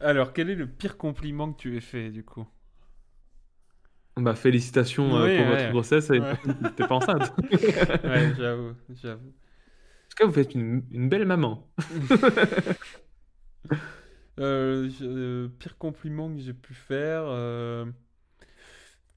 [0.00, 2.46] Alors, quel est le pire compliment que tu aies fait du coup?
[4.16, 5.56] Bah, félicitations euh, pour ouais.
[5.56, 6.08] votre grossesse.
[6.08, 6.20] Ouais.
[6.76, 7.30] T'es pas enceinte.
[7.50, 9.28] Ouais, j'avoue, j'avoue.
[9.28, 11.68] En tout cas, vous faites une, une belle maman.
[14.40, 17.84] Euh, euh, pire compliment que j'ai pu faire, euh,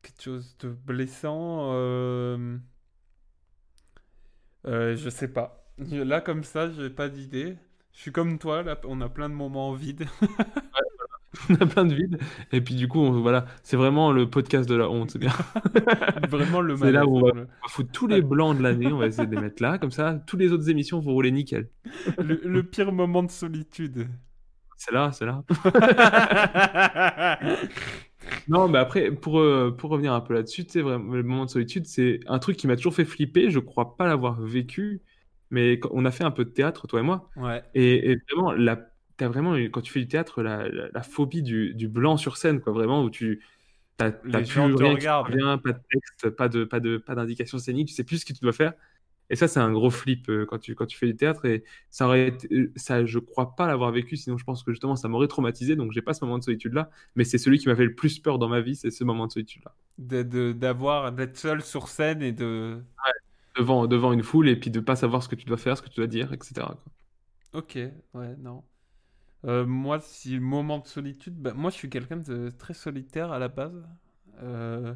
[0.02, 2.58] quelque chose de blessant, euh,
[4.66, 5.66] je sais pas.
[5.80, 7.56] Là, comme ça, j'ai pas d'idée.
[7.94, 10.06] Je suis comme toi, là, on a plein de moments vides.
[11.50, 12.18] On a plein de vides.
[12.52, 15.12] Et puis, du coup, on- voilà, c'est vraiment le podcast de la honte.
[15.12, 15.32] C'est bien.
[16.30, 18.98] Vraiment le C'est là où on va- le- foutre tous les blancs de l'année, on
[18.98, 21.70] va essayer de les mettre là, comme ça, toutes les autres émissions vont rouler nickel.
[22.18, 24.08] le, le pire moment de solitude.
[24.78, 25.44] C'est là, c'est là.
[28.48, 31.46] Non, mais après, pour, euh, pour revenir un peu là-dessus, tu sais, vraiment, le moment
[31.46, 33.50] de solitude, c'est un truc qui m'a toujours fait flipper.
[33.50, 35.02] Je crois pas l'avoir vécu,
[35.50, 37.30] mais on a fait un peu de théâtre, toi et moi.
[37.38, 38.80] Ouais, Et, et vraiment, la,
[39.18, 42.38] t'as vraiment, quand tu fais du théâtre, la, la, la phobie du, du blanc sur
[42.38, 43.42] scène, quoi, vraiment, où tu
[43.98, 48.04] t'as, plus rien pas de texte, pas de, pas de, pas d'indication scénique, tu sais
[48.04, 48.74] plus ce que tu dois faire.
[49.30, 51.46] Et ça, c'est un gros flip euh, quand tu, quand tu fais du théâtre.
[51.46, 54.72] Et ça aurait été, euh, ça, je crois pas l'avoir vécu, sinon je pense que
[54.72, 55.76] justement, ça m'aurait traumatisé.
[55.76, 56.90] Donc, j'ai pas ce moment de solitude-là.
[57.16, 59.28] Mais c'est celui qui m'a fait le plus peur dans ma vie, c'est ce moment
[59.28, 59.74] de solitude-là.
[59.98, 62.84] de- de- d'avoir, d'être seul sur scène et de...
[63.58, 65.82] Devant, devant une foule et puis de pas savoir ce que tu dois faire, ce
[65.82, 66.76] que tu dois dire, etc.
[66.82, 66.94] quoi.
[67.54, 67.78] Ok,
[68.14, 68.64] ouais, non.
[69.46, 73.32] Euh, moi, si le moment de solitude, bah, moi je suis quelqu'un de très solitaire
[73.32, 73.88] à la base.
[74.42, 74.96] Euh,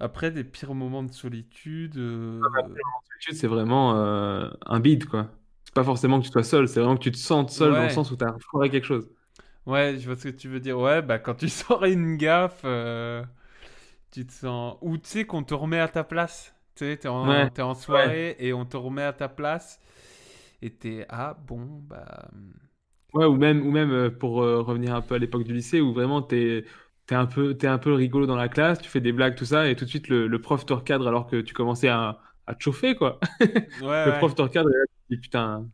[0.00, 1.96] après, des pires moments de solitude.
[1.98, 2.50] euh,
[3.08, 5.30] solitude, c'est vraiment euh, un bide, quoi.
[5.64, 7.84] C'est pas forcément que tu sois seul, c'est vraiment que tu te sentes seul dans
[7.84, 9.08] le sens où tu as foiré quelque chose.
[9.66, 10.78] Ouais, je vois ce que tu veux dire.
[10.78, 13.24] Ouais, bah quand tu sors une gaffe, euh,
[14.12, 14.76] tu te sens.
[14.82, 16.54] Ou tu sais qu'on te remet à ta place.
[16.76, 19.80] Tu sais, t'es en, Ouais, t'es en soirée et on te remet à ta place.
[20.62, 21.06] Et t'es.
[21.10, 22.28] Ah bon, bah.
[23.12, 26.22] Ouais, ou même, ou même pour revenir un peu à l'époque du lycée, où vraiment
[26.22, 26.64] t'es
[27.10, 29.44] t'es un peu, t'es un peu rigolo dans la classe, tu fais des blagues, tout
[29.44, 32.20] ça, et tout de suite le, le prof te recadre alors que tu commençais à,
[32.46, 33.20] à te chauffer, quoi.
[33.74, 34.14] Ouais, Le ouais.
[34.14, 35.68] prof te recadre et là, tu te dis putain,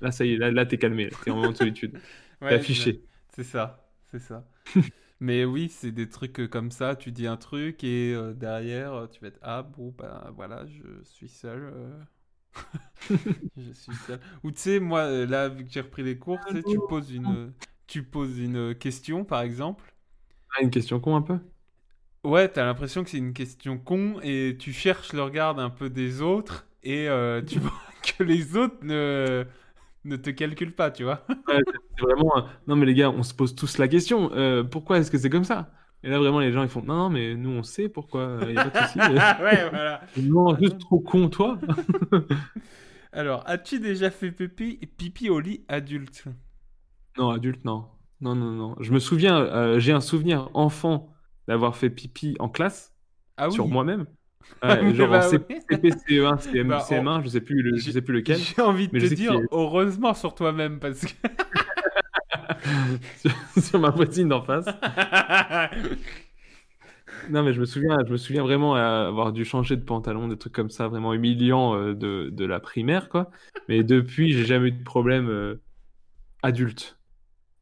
[0.00, 1.98] là ça y est, là, là t'es calmé, t'es en moment de solitude,
[2.40, 3.04] Ouais, t'es affiché.
[3.34, 4.48] C'est ça, c'est ça.
[5.20, 8.94] Mais oui, c'est des trucs euh, comme ça, tu dis un truc et euh, derrière,
[8.94, 11.60] euh, tu vas être Ah bon, bah voilà, je suis seul.
[11.74, 12.04] euh.
[13.56, 14.20] je suis seul.
[14.44, 17.52] Ou tu sais, moi, là, vu que j'ai repris les cours, tu poses une,
[17.86, 19.94] tu poses une question, par exemple,
[20.62, 21.38] une question con un peu?
[22.24, 25.88] Ouais, t'as l'impression que c'est une question con et tu cherches le regard un peu
[25.88, 27.72] des autres et euh, tu vois
[28.02, 29.46] que les autres ne,
[30.04, 31.26] ne te calculent pas, tu vois.
[31.48, 32.36] Ouais, c'est c'est vraiment.
[32.36, 34.30] un- Non, mais les gars, on se pose tous la question.
[34.32, 35.72] euh, pourquoi est-ce que c'est comme ça?
[36.02, 38.40] Et là, vraiment, les gens, ils font Non, non, mais nous, on sait pourquoi.
[38.46, 39.00] Il n'y a pas de souci.
[39.40, 40.00] ouais, voilà.
[40.16, 41.60] non, juste trop con, toi.
[43.12, 46.24] Alors, as-tu déjà fait pipi, pipi au lit adulte?
[47.18, 47.86] Non, adulte, non.
[48.20, 48.74] Non, non, non.
[48.80, 51.12] Je me souviens, euh, j'ai un souvenir enfant
[51.46, 52.94] d'avoir fait pipi en classe
[53.36, 54.06] Ah oui sur moi-même.
[54.62, 55.30] Ouais, genre bah en.
[55.30, 58.40] CP, CE1, CM, Bah, CM1, je sais plus, le- je sais plus lequel.
[58.56, 61.12] J'ai envie de te dire, heureusement sur toi-même, parce que...
[63.16, 63.30] sur,
[63.62, 64.66] sur ma voisine d'en face.
[67.30, 70.38] Non, mais je me souviens, je me souviens vraiment avoir dû changer de pantalon, des
[70.38, 73.30] trucs comme ça, vraiment humiliants euh, de, de la primaire, quoi.
[73.68, 75.62] Mais depuis, j'ai jamais eu de problème euh,
[76.42, 76.97] adulte.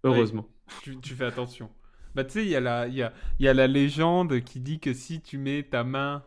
[0.05, 0.47] Heureusement.
[0.83, 1.71] tu, tu fais attention.
[2.15, 4.81] Bah, tu sais, il y, a la- y a, y a la légende qui dit
[4.81, 6.23] que si tu mets ta main...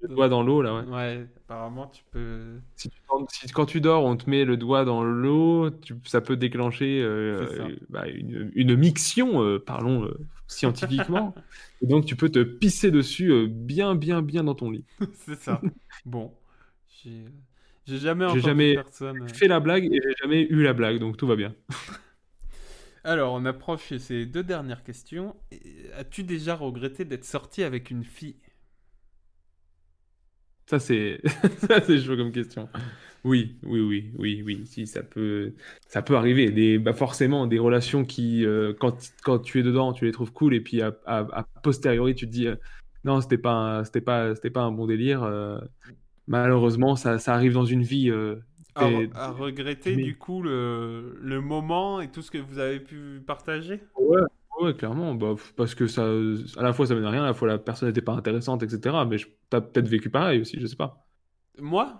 [0.00, 0.84] Le doigt dans l'eau, là, ouais.
[0.84, 2.60] Ouais, apparemment, tu peux...
[2.76, 5.70] Si, tu- quand, si- quand tu dors, on te met le doigt dans l'eau,
[6.04, 10.14] ça peut déclencher euh, euh, bah, une, une miction, euh, parlons euh,
[10.46, 11.34] scientifiquement.
[11.82, 14.84] Et donc, tu peux te pisser dessus bien, bien, bien dans ton lit.
[15.14, 15.60] C'est ça.
[16.04, 16.32] bon.
[17.86, 19.28] J'ai jamais entendu jamais personne...
[19.34, 21.54] Fais la blague et j'ai jamais eu la blague, donc tout va bien.
[23.04, 25.36] Alors, on approche ces deux dernières questions.
[25.94, 28.40] As-tu déjà regretté d'être sorti avec une fille?
[31.68, 32.68] Ça, c'est chaud comme question.
[33.24, 35.54] Oui, oui, oui, oui, oui, si, ça peut,
[35.88, 36.50] ça peut arriver.
[36.50, 40.32] Des, bah forcément, des relations qui, euh, quand, quand tu es dedans, tu les trouves
[40.32, 42.56] cool, et puis à, à, posteriori, tu te dis, euh,
[43.04, 45.22] non, c'était pas, pas, pas un bon délire.
[45.22, 45.58] euh,
[46.26, 48.10] malheureusement, ça, ça arrive dans une vie.
[48.76, 53.22] À, regretter mais- du coup le, le moment et tout ce que vous avez pu
[53.26, 53.80] partager?
[53.96, 54.20] Ouais,
[54.60, 57.34] ouais, clairement, bah, parce que ça, à la fois, ça mène à rien, à la
[57.34, 59.04] fois, la personne n'était pas intéressante, etc.
[59.04, 61.06] Mais je- t'as peut-être vécu pareil aussi, je sais pas.
[61.58, 61.98] Moi?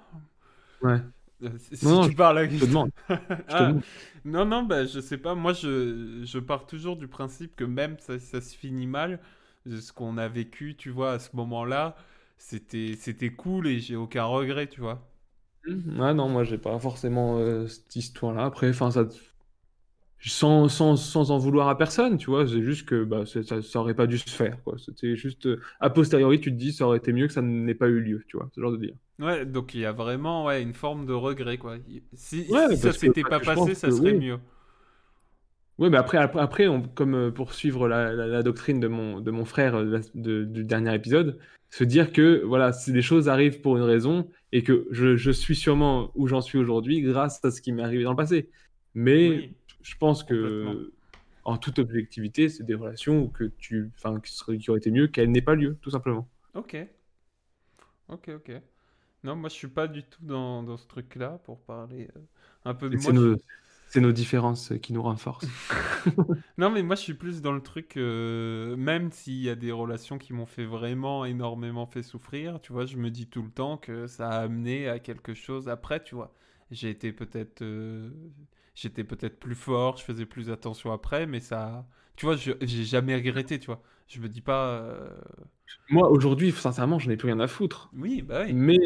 [0.81, 1.01] Ouais.
[1.43, 2.91] Euh, Si Non, non, tu parles à Je te demande.
[3.49, 3.85] Je te Ah, demande.
[4.25, 5.35] non, non, bah, je sais pas.
[5.35, 9.21] Moi, je, je pars toujours du principe que même ça, ça se finit mal,
[9.67, 11.97] euh, ce qu'on a vécu, tu vois, à ce moment-là,
[12.39, 15.07] c'était, c'était cool et j'ai aucun regret, tu vois.
[15.99, 18.45] Ah non, moi j'ai pas forcément euh, cette histoire-là.
[18.45, 19.07] Après, enfin ça,
[20.21, 22.47] sans, sans, sans en vouloir à personne, tu vois.
[22.49, 24.77] C'est juste que bah, ça, ça aurait pas dû se faire, quoi.
[24.79, 27.75] C'était juste euh, a posteriori, tu te dis, ça aurait été mieux que ça n'ait
[27.75, 28.49] pas eu lieu, tu vois.
[28.55, 28.95] Ce genre de dire.
[29.21, 31.77] Ouais, donc il y a vraiment ouais, une forme de regret, quoi.
[32.15, 34.15] Si, Ouais, si ça s'était parce pas passé, ça serait oui.
[34.15, 34.41] mieux.
[35.79, 38.87] Ouais, mais après, après, après, on- comme euh, pour suivre la, la, la doctrine de
[38.89, 41.39] mon, de mon frère euh, de du dernier épisode,
[41.71, 45.31] se dire que voilà, si les choses arrivent pour une raison et que je, je
[45.33, 48.51] suis sûrement où j'en suis aujourd'hui grâce à ce qui m'est arrivé dans le passé.
[48.95, 49.57] Mais Oui.
[49.83, 50.93] je pense que,
[51.45, 53.91] en toute objectivité, c'est des relations que tu,
[54.23, 56.29] qui, seraient- qui auraient été mieux qu'elles n'aient pas lieu, tout simplement.
[56.55, 56.77] Ok.
[58.09, 58.53] Ok, ok.
[59.25, 62.21] Non, moi je suis pas du tout dans, dans ce truc-là pour parler euh,
[62.65, 63.13] un peu de moi.
[63.13, 63.37] nos,
[63.95, 65.55] c'est nos différences qui nous renforcent.
[66.59, 69.73] Non, mais moi je suis plus dans le truc, euh, même s'il y a des
[69.73, 73.51] relations qui m'ont fait vraiment énormément fait souffrir, tu vois, je me dis tout le
[73.51, 76.33] temps que ça a amené à quelque chose après, tu vois.
[76.71, 78.11] J'ai été peut-être euh,
[78.77, 81.87] j'étais peut-être plus fort, je faisais plus attention après, mais ça,
[82.17, 83.83] tu vois, je- j'ai jamais regretté, tu vois.
[84.09, 85.09] Je me dis pas, euh,
[85.89, 87.93] Moi, aujourd'hui, sincèrement, je n'ai plus rien à foutre.
[87.93, 88.57] oui, bah oui.
[88.57, 88.77] Mais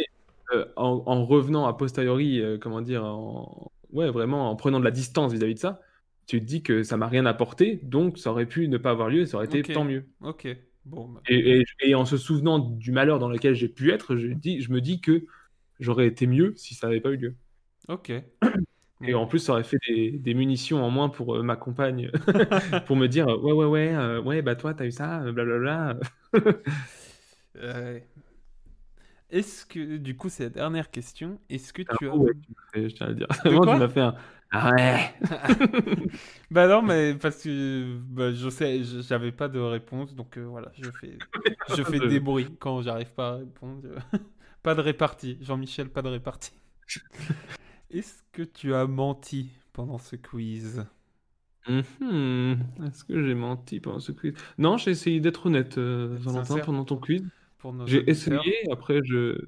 [0.53, 4.85] euh, en, en revenant à posteriori, euh, comment dire, en, ouais, vraiment en prenant de
[4.85, 5.81] la distance vis-à-vis de ça,
[6.27, 9.09] tu te dis que ça m'a rien apporté, donc ça aurait pu ne pas avoir
[9.11, 10.09] lieu, et ça aurait été tant mieux.
[10.21, 10.47] Ok,
[10.85, 14.17] bon, bah, Et, et- et en se souvenant du malheur dans lequel j'ai pu être,
[14.17, 15.27] je, dis, je me dis que
[15.81, 17.37] j'aurais été mieux si ça n'avait pas eu lieu.
[17.89, 18.11] ok.
[19.07, 22.11] Et en plus, ça aurait fait des, des munitions en moins pour euh, ma compagne,
[22.87, 25.99] pour me dire, ouais, ouais, ouais, euh, ouais, bah toi, t'as eu ça, blablabla.
[27.57, 28.01] Euh,
[29.31, 32.13] Est-ce que, du coup, c'est la dernière question, est-ce que tu as...
[32.13, 33.27] Ah ouais, m'as fait- je tiens à le dire.
[33.45, 34.15] Vraiment, quoi tu m'as fait un.
[34.51, 35.15] Ah ouais!
[36.51, 40.73] Bah non, mais parce que bah, je sais, j'avais pas de réponse, donc euh, voilà,
[40.75, 41.19] je fais,
[41.69, 43.83] je fais des bruits quand j'arrive pas à répondre.
[44.63, 46.53] pas de répartie, Jean-Michel, pas de répartie.
[47.91, 50.87] Est-ce que tu as menti pendant ce quiz?
[51.69, 52.59] Mhm.
[52.87, 54.33] Est-ce que j'ai menti pendant ce quiz?
[54.57, 57.23] Non, j'ai essayé d'être honnête, euh, Valentin, pendant ton quiz.
[57.59, 59.39] Pour nos J'ai essayé, après je.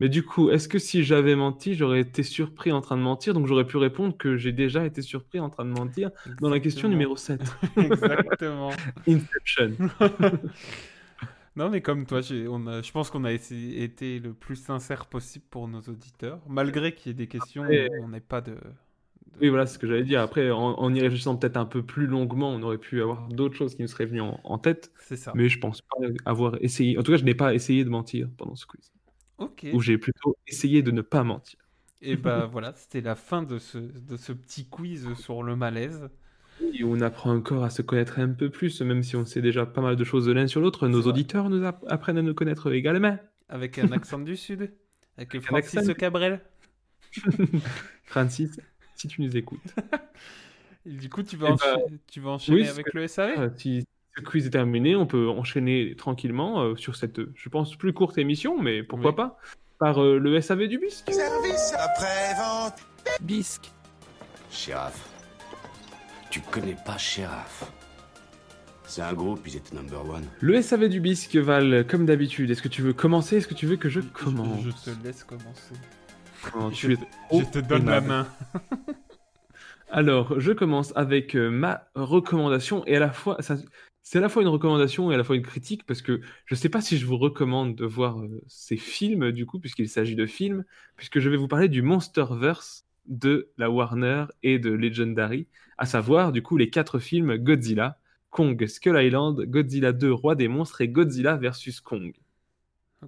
[0.00, 3.34] Mais du coup, est-ce que si j'avais menti, j'aurais été surpris en train de mentir?
[3.34, 6.58] Donc j'aurais pu répondre que j'ai déjà été surpris en train de mentir dans la
[6.58, 7.40] question numéro 7.
[7.76, 8.70] Exactement.
[9.06, 9.72] Inception.
[11.54, 14.56] Non, mais comme toi, j'ai, on a, je pense qu'on a essayé- été le plus
[14.56, 18.40] sincère possible pour nos auditeurs, malgré qu'il y ait des questions Après- on n'ait pas
[18.40, 18.56] de,
[19.40, 20.20] Oui, voilà, c'est ce que j'allais dire.
[20.20, 23.54] Après, en, en y réfléchissant peut-être un peu plus longuement, on aurait pu avoir d'autres
[23.56, 24.92] choses qui nous seraient venues en, en tête.
[25.00, 25.32] C'est ça.
[25.34, 26.98] Mais je pense pas avoir essayé.
[26.98, 28.92] En tout cas, je n'ai pas essayé de mentir pendant ce quiz.
[29.38, 29.66] Ok.
[29.72, 31.58] Ou j'ai plutôt essayé de ne pas mentir.
[32.00, 36.10] Et bah voilà, c'était la fin de ce, de ce petit quiz sur le malaise.
[36.74, 39.66] Et on apprend encore à se connaître un peu plus, même si on sait déjà
[39.66, 40.86] pas mal de choses de l'un sur l'autre.
[40.88, 43.18] Nos auditeurs nous app- apprennent à nous connaître également.
[43.48, 44.72] Avec un accent du Sud.
[45.16, 45.92] Avec Francis.
[45.94, 46.40] Cabrel.
[48.04, 48.58] Francis,
[49.02, 49.60] si tu nous écoutes.
[50.86, 53.38] Et du coup, tu vas, Eh bah, encha- tu vas enchaîner oui, avec le SAV
[53.38, 53.84] Euh, si
[54.16, 58.18] ce quiz est terminé, on peut enchaîner tranquillement euh, sur cette, je pense, plus courte
[58.18, 59.16] émission, mais pourquoi Oui.
[59.16, 59.38] pas,
[59.78, 61.12] par euh, le SAV du bisque.
[61.12, 62.74] Service après-vente.
[63.20, 63.70] Bisque.
[64.50, 65.08] Sheriff.
[66.30, 67.64] Tu connais pas Sheriff.
[68.84, 70.24] C'est un groupe, ils étaient number one.
[70.40, 73.36] Le SAV du bisque, Val, comme d'habitude, est-ce que tu veux commencer?
[73.38, 75.74] Est-ce que tu veux que je commence Je, je te laisse commencer.
[76.72, 78.26] Je, tu es te, trop je te donne la main.
[79.90, 83.38] Alors, je commence avec euh, ma recommandation et à la fois,
[84.02, 86.54] c'est à la fois une recommandation et à la fois une critique parce que je
[86.54, 89.88] ne sais pas si je vous recommande de voir euh, ces films du coup, puisqu'il
[89.88, 90.64] s'agit de films,
[90.96, 96.32] puisque je vais vous parler du Monsterverse de la Warner et de Legendary, à savoir
[96.32, 97.98] du coup les quatre films Godzilla,
[98.30, 102.14] Kong, Skull Island, Godzilla 2, Roi des monstres et Godzilla vs Kong.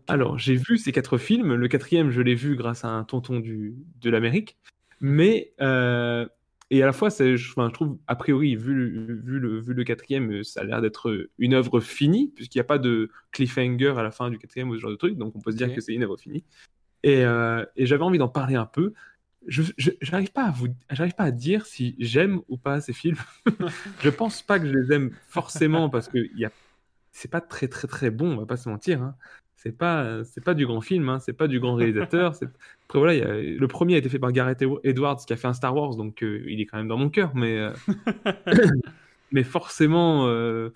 [0.08, 1.54] Alors, j'ai vu ces quatre films.
[1.54, 4.56] Le quatrième, je l'ai vu grâce à un tonton du, de l'Amérique.
[5.00, 6.26] Mais, euh,
[6.70, 9.84] et à la fois, je, je trouve, a priori, vu, le- vu, le, vu le
[9.84, 14.02] quatrième, ça a l'air d'être une œuvre finie, puisqu'il n'y a pas de cliffhanger à
[14.02, 15.16] la fin du quatrième ou ce genre de truc.
[15.16, 16.44] Donc, on peut se dire que c'est une œuvre finie.
[17.02, 18.94] Et, euh, et j'avais envie d'en parler un peu.
[19.46, 19.62] Je
[20.00, 23.18] j'arrive pas à vous, j'arrive pas à dire si j'aime ou pas ces films.
[24.00, 26.50] je pense pas que je les aime forcément parce que y a,
[27.12, 29.02] c'est pas très très très bon, on va pas se mentir.
[29.02, 29.16] hein.
[29.64, 32.34] C'est pas, c'est pas du grand film, hein, c'est pas du grand réalisateur.
[32.34, 32.44] c'est-
[32.86, 35.36] Après voilà, il y a- le premier a été fait par Gareth Edwards qui a
[35.36, 37.72] fait un Star Wars, donc euh, il est quand même dans mon cœur, mais euh,
[39.32, 40.70] mais forcément, euh,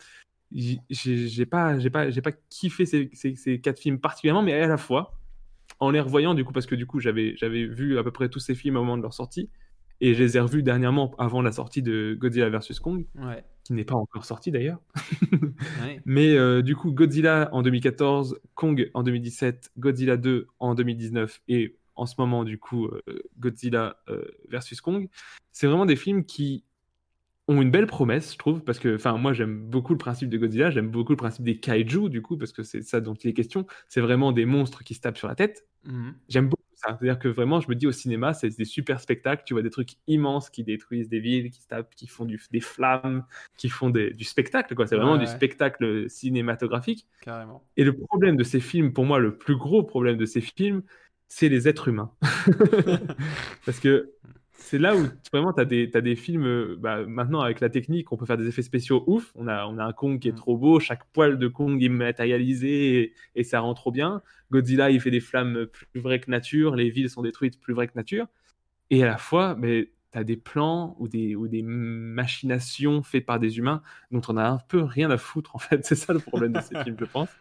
[0.53, 4.55] j'ai j'ai pas, j'ai pas, j'ai pas kiffé ces, ces- ces quatre films particulièrement, mais
[4.55, 5.19] à la fois,
[5.81, 8.29] en les revoyant, du coup, parce que du coup, j'avais, j'avais vu à peu près
[8.29, 9.51] tous ces films au moment de leur sortie,
[10.01, 13.45] et je les ai revus dernièrement avant la sortie de Godzilla vs Kong, Ouais.
[13.69, 14.81] Qui n'est pas encore sorti d'ailleurs.
[15.83, 16.01] ouais.
[16.07, 21.77] Mais euh, du coup, Godzilla en 2014, Kong en 2017, Godzilla 2 en 2019 et
[21.95, 23.03] en ce moment, du coup, euh,
[23.39, 25.11] Godzilla euh, versus Kong,
[25.53, 26.65] c'est vraiment des films qui
[27.47, 30.39] ont une belle promesse, je trouve, parce que, enfin, moi, j'aime beaucoup le principe de
[30.39, 33.29] Godzilla, j'aime beaucoup le principe des kaiju, du coup, parce que c'est ça dont il
[33.29, 33.67] est question.
[33.87, 35.67] C'est vraiment des monstres qui se tapent sur la tête.
[35.85, 36.15] Mhm.
[36.31, 36.68] J'aime beaucoup.
[36.81, 39.43] C'est-à-dire que vraiment, je me dis au cinéma, c'est des super spectacles.
[39.45, 42.41] Tu vois des trucs immenses qui détruisent des villes, qui se tapent, qui font du-
[42.53, 43.25] des flammes,
[43.57, 44.75] qui font des- du spectacle.
[44.75, 44.87] quoi.
[44.87, 47.07] C'est vraiment Ouais, du spectacle cinématographique.
[47.21, 47.65] Carrément.
[47.77, 50.83] Et le problème de ces films, pour moi, le plus gros problème de ces films,
[51.29, 52.13] c'est les êtres humains.
[53.67, 54.13] Parce que
[54.61, 58.13] c'est là où vraiment tu as des, des films, euh, bah, maintenant avec la technique,
[58.13, 59.33] on peut faire des effets spéciaux ouf.
[59.37, 60.37] On a, on a un Kong qui est Mm.
[60.37, 64.23] trop beau, chaque poil de Kong est matérialisé et, et ça rend trop bien.
[64.51, 67.89] Godzilla, il fait des flammes plus vraies que nature, les villes sont détruites plus vraies
[67.89, 68.27] que nature.
[68.91, 73.27] Et à la fois, mais tu as des plans ou des, ou des machinations faites
[73.27, 75.85] par des humains dont on a un peu rien à foutre en fait.
[75.87, 77.39] C'est ça le problème de ces films, je pense.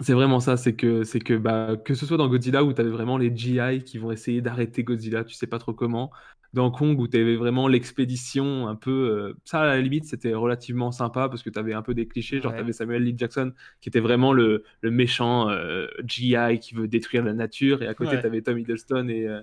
[0.00, 2.80] C'est vraiment ça, c'est que, c'est que, bah, que ce soit dans Godzilla où tu
[2.80, 6.10] avais vraiment les GI qui vont essayer d'arrêter Godzilla, tu sais pas trop comment.
[6.52, 8.90] Dans Kong où tu avais vraiment l'expédition un peu.
[8.90, 12.08] euh, ça, à la limite, c'était relativement sympa parce que tu avais un peu des
[12.08, 12.40] clichés.
[12.40, 12.56] Genre, Ouais.
[12.56, 13.14] tu avais Samuel L.
[13.16, 17.82] Jackson qui était vraiment le, le méchant euh, GI qui veut détruire la nature.
[17.82, 18.20] Et à côté, Ouais.
[18.20, 19.42] tu avais Tom Hiddleston et, euh,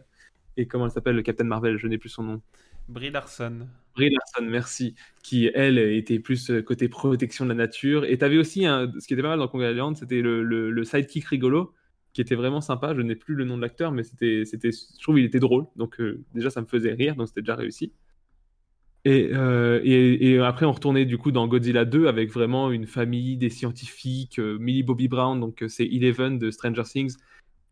[0.58, 2.42] et comment elle s'appelle, le Captain Marvel, je n'ai plus son nom.
[2.92, 3.68] Brie Larson.
[3.96, 8.06] Brie Larson, merci, qui elle était plus euh, côté protection de la nature.
[8.06, 10.72] Et tu avais aussi un, ce qui était pas mal dans Island, c'était le, le,
[10.72, 11.74] le sidekick rigolo,
[12.14, 12.94] qui était vraiment sympa.
[12.96, 15.66] Je n'ai plus le nom de l'acteur, mais c'était, c'était, je trouve il était drôle.
[15.76, 17.92] Donc euh, déjà ça me faisait rire, donc c'était déjà réussi.
[19.04, 22.86] Et, euh, et, et après on retournait du coup dans Godzilla 2 avec vraiment une
[22.86, 27.16] famille des scientifiques, euh, Millie Bobby Brown, donc c'est Eleven de Stranger Things,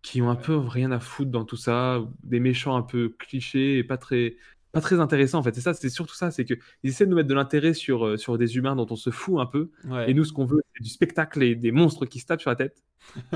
[0.01, 3.77] qui ont un peu rien à foutre dans tout ça, des méchants un peu clichés
[3.77, 4.37] et pas très
[4.71, 5.55] pas très intéressants en fait.
[5.55, 6.53] C'est ça, c'est surtout ça, c'est que
[6.83, 9.09] ils essaient de nous mettre de l'intérêt sur euh, sur des humains dont on se
[9.09, 9.71] fout un peu.
[9.85, 10.09] Ouais.
[10.09, 12.49] Et nous, ce qu'on veut, c'est du spectacle et des monstres qui se tapent sur
[12.51, 12.83] la tête.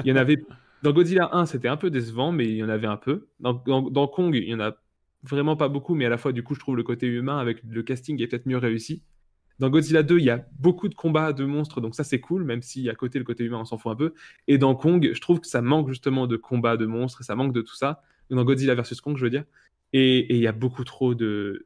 [0.04, 0.44] Il y en avait
[0.84, 3.28] dans Godzilla 1, c'était un peu décevant, mais il y en avait un peu.
[3.40, 4.76] Dans, dans- dans Kong, il y en a
[5.24, 7.62] vraiment pas beaucoup, mais à la fois, du coup, je trouve le côté humain avec
[7.68, 9.02] le casting est peut-être mieux réussi.
[9.60, 12.44] Dans Godzilla 2, il y a beaucoup de combats de monstres, donc ça c'est cool,
[12.44, 14.14] même si à côté le côté humain on s'en fout un peu.
[14.48, 17.36] Et dans Kong, je trouve que ça manque justement de combats de monstres, et ça
[17.36, 18.02] manque de tout ça.
[18.32, 19.46] Dans Godzilla versus Kong, je veux dire.
[19.94, 21.66] Et il y a beaucoup trop de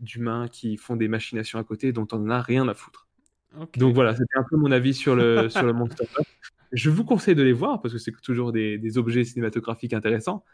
[0.00, 3.08] d'humains qui font des machinations à côté dont on n'en a rien à foutre.
[3.76, 6.26] Donc voilà, c'était un peu mon avis sur le, sur le Monsterverse.
[6.72, 10.44] Je vous conseille de les voir parce que c'est toujours des, des objets cinématographiques intéressants,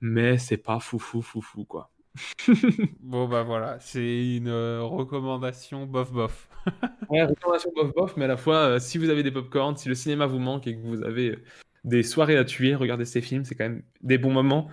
[0.00, 1.90] mais c'est pas fou fou fou fou quoi.
[3.00, 6.48] Bon, bah voilà, c'est une euh, recommandation bof bof.
[7.10, 9.88] Ouais, recommandation bof bof, mais à la fois, euh, si vous avez des popcorn, si
[9.88, 11.42] le cinéma vous manque et que vous avez euh,
[11.84, 14.68] des soirées à tuer, regardez ces films, c'est quand même des bons moments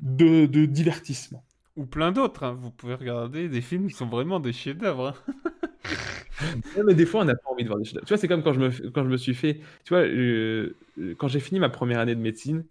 [0.00, 1.44] de, de divertissement.
[1.76, 2.52] Ou plein d'autres, hein.
[2.52, 5.08] vous pouvez regarder des films qui sont vraiment des chefs-d'œuvre.
[5.08, 5.34] hein.
[6.86, 8.00] Mais des fois, on n'a pas envie de voir des choses.
[8.00, 9.60] Tu vois, c'est comme quand je me, quand je me suis fait.
[9.84, 10.74] Tu vois, euh,
[11.18, 12.64] quand j'ai fini ma première année de médecine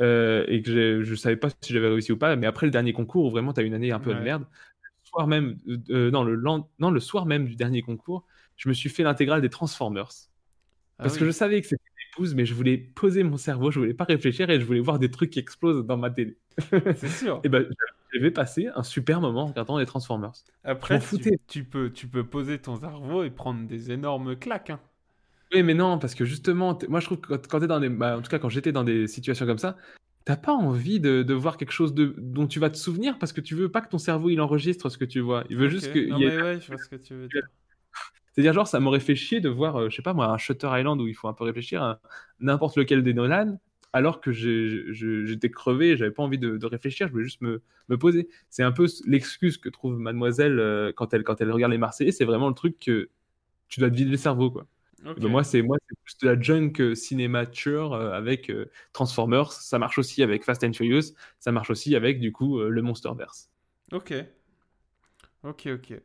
[0.00, 2.92] euh, et que je savais pas si j'avais réussi ou pas, mais après le dernier
[2.92, 4.44] concours, où vraiment tu as une année un peu de merde,
[4.82, 5.58] le soir même,
[5.90, 8.26] euh, non, le, non, le soir même du dernier concours,
[8.56, 10.10] je me suis fait l'intégrale des Transformers.
[10.98, 11.89] Ah Parce que je savais que c'était
[12.34, 15.10] mais je voulais poser mon cerveau, je voulais pas réfléchir et je voulais voir des
[15.10, 16.36] trucs qui explosent dans ma télé.
[16.96, 17.40] C'est sûr.
[17.44, 17.66] Et ben,
[18.12, 20.32] j'avais passé un super moment en regardant les Transformers.
[20.64, 24.70] Après, tu, tu peux, tu peux poser ton cerveau et prendre des énormes claques.
[24.70, 24.80] hein.
[25.52, 27.88] Oui, mais non, parce que justement, moi je trouve que quand, t'es dans des.
[27.88, 29.76] bah, en tout cas, quand j'étais dans des situations comme ça,
[30.24, 33.32] t'as pas envie de, de voir quelque chose de, dont tu vas te souvenir parce
[33.32, 35.44] que tu veux pas que ton cerveau il enregistre ce que tu vois.
[35.50, 36.08] Il veut juste que.
[36.08, 37.42] Non, il mais ouais, je vois ce que tu veux dire.
[38.32, 40.68] C'est-à-dire, genre, ça m'aurait fait chier de voir, euh, je sais pas moi, un Shutter
[40.72, 41.98] Island où il faut un peu réfléchir, un-
[42.40, 43.58] n'importe lequel des Nolan,
[43.92, 47.98] alors que j'étais crevé, j'avais pas envie de, de réfléchir, je voulais juste me, me
[47.98, 48.28] poser.
[48.48, 52.12] C'est un peu l'excuse que trouve Mademoiselle euh, quand, elle, quand elle regarde les Marseillais,
[52.12, 53.08] c'est vraiment le truc que
[53.68, 54.66] tu dois te vider le cerveau, quoi.
[55.16, 59.52] Ben, moi, c'est moi, plus de la junk cinémature euh, avec euh, Transformers.
[59.52, 61.14] Ça marche aussi avec Fast and Furious.
[61.40, 63.50] Ça marche aussi avec, du coup, euh, le Monsterverse.
[63.92, 64.10] Ok.
[65.42, 66.02] Ok, ok.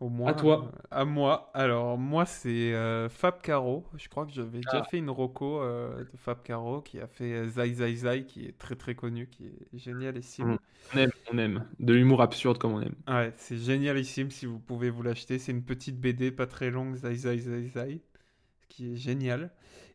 [0.00, 0.30] Au moins.
[0.30, 0.70] À toi.
[0.74, 1.50] euh, à moi.
[1.54, 3.84] Alors, moi, c'est euh, Fab Caro.
[3.96, 4.84] Je crois que j'avais déjà Ah.
[4.84, 8.46] fait une roco euh, de Fab Caro qui a fait euh, Zai Zai Zai, qui
[8.46, 10.56] est très très connu, qui est génialissime.
[10.94, 11.66] On aime, on aime.
[11.80, 12.94] De l'humour absurde comme on aime.
[13.08, 15.38] Ouais, c'est génialissime si vous pouvez vous l'acheter.
[15.40, 18.00] C'est une petite BD pas très longue, Zai Zai Zai Zai,
[18.68, 19.50] qui est génial.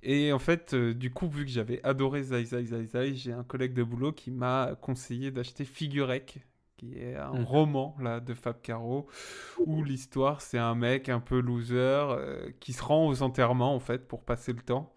[0.06, 3.32] Et en fait, euh, du coup, vu que j'avais adoré Zai Zai Zai Zai, j'ai
[3.32, 6.39] un collègue de boulot qui m'a conseillé d'acheter Figurec,
[6.84, 7.43] qui est un Mhm.
[7.43, 9.07] roman là de Fab Caro,
[9.65, 13.79] où l'histoire c'est un mec un peu loser euh, qui se rend aux enterrements en
[13.79, 14.93] fait pour passer le temps.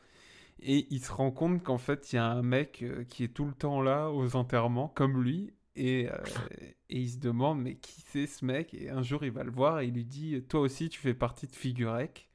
[0.61, 3.28] Et il se rend compte qu'en fait, il y a un mec euh, qui est
[3.28, 5.53] tout le temps là aux enterrements, comme lui.
[5.76, 6.16] Et, euh,
[6.91, 8.74] et il se demande, mais qui c'est ce mec?
[8.74, 11.14] Et un jour, il va le voir et il lui dit, toi aussi, tu fais
[11.14, 12.26] partie de Figurec.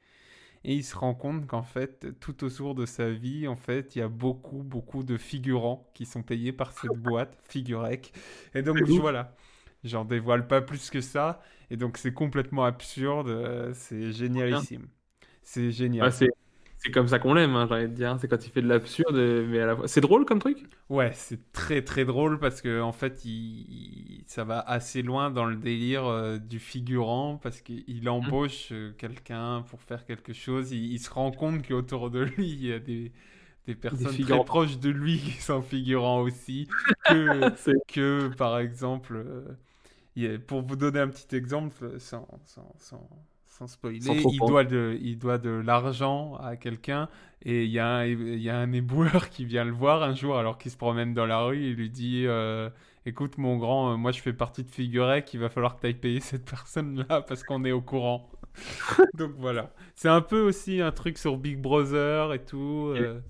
[0.64, 3.98] Et il se rend compte qu'en fait, tout autour de sa vie, en fait, il
[4.00, 8.12] y a beaucoup, beaucoup de figurants qui sont payés par cette boîte, Figurec.
[8.54, 9.34] Et donc, voilà.
[9.84, 11.42] J'en dévoile pas plus que ça.
[11.70, 13.28] Et donc, c'est complètement absurde.
[13.28, 14.88] euh, C'est génialissime.
[15.42, 16.14] C'est génial.
[16.20, 16.32] Ouais,
[16.82, 18.16] c'est comme ça qu'on l'aime, hein, j'ai envie de dire.
[18.20, 19.16] C'est quand il fait de l'absurde,
[19.48, 19.88] mais à la fois.
[19.88, 20.58] C'est drôle comme truc?
[20.90, 25.46] Ouais, c'est très très drôle parce que en fait, il, ça va assez loin dans
[25.46, 30.72] le délire euh, du figurant parce qu'il embauche euh, quelqu'un pour faire quelque chose.
[30.72, 33.10] Il, il se rend compte qu'autour de lui, il y a des,
[33.66, 34.44] des personnes très figurants.
[34.44, 36.68] proches de lui qui sont figurants aussi.
[37.04, 39.16] Que, C'est- que par exemple,
[40.18, 43.08] euh, pour vous donner un petit exemple, sans, sans, sans,
[43.66, 47.08] sans spoiler, Sans il, doit de, il doit de l'argent à quelqu'un
[47.44, 50.14] et il y, a un- il y a un éboueur qui vient le voir un
[50.14, 52.70] jour alors qu'il se promène dans la rue et il lui dit euh,
[53.06, 55.86] Écoute, mon grand, euh, moi je fais partie de Figurec, il va falloir que tu
[55.88, 58.28] ailles payer cette personne-là parce qu'on est au courant.
[59.14, 59.72] Donc voilà.
[59.96, 62.92] C'est un peu aussi un truc sur Big Brother et tout.
[62.96, 63.20] euh,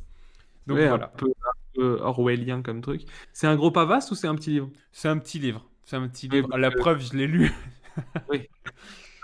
[0.67, 1.07] Donc Ouais, voilà.
[1.07, 3.03] un peu, un peu orwellien comme truc.
[3.33, 4.71] C'est un gros pavasse ou c'est un petit livre?
[4.93, 5.65] C'est un petit livre.
[5.85, 6.57] C'est un petit Oui, livre.
[6.59, 7.53] La preuve, je l'ai lu.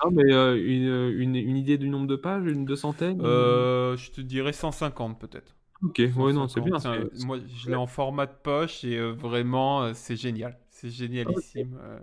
[0.04, 3.96] Non, mais euh, une, une, une idée du nombre de pages, une deux centaines Euh,
[3.96, 5.56] je te dirais 150 peut-être.
[5.82, 7.08] Ok, ouais, non, c'est 150, bien.
[7.14, 10.58] Moi, je l'ai en format de poche et euh, vraiment, euh, c'est génial.
[10.70, 11.78] C'est génialissime.
[11.80, 12.00] euh.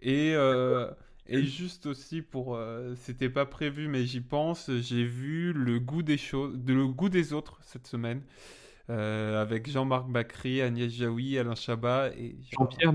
[0.00, 0.90] Et, euh,
[1.26, 4.70] et juste aussi pour, euh, c'était pas prévu, mais j'y pense.
[4.80, 8.22] J'ai vu le goût des choses, de le goût des autres cette semaine.
[8.90, 12.92] euh, avec Jean-Marc Bacry, Agnès Jaoui, Alain Chabat et Jean-Pierre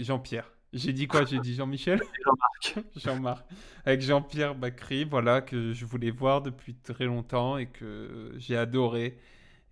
[0.00, 0.52] Jean-Pierre.
[0.72, 1.24] J'ai dit quoi?
[1.24, 2.00] J'ai dit Jean-Michel?
[2.24, 2.86] Jean-Marc.
[2.96, 3.44] Jean-Marc.
[3.84, 9.18] Avec Jean-Pierre Bacry, voilà, que je voulais voir depuis très longtemps et que j'ai adoré.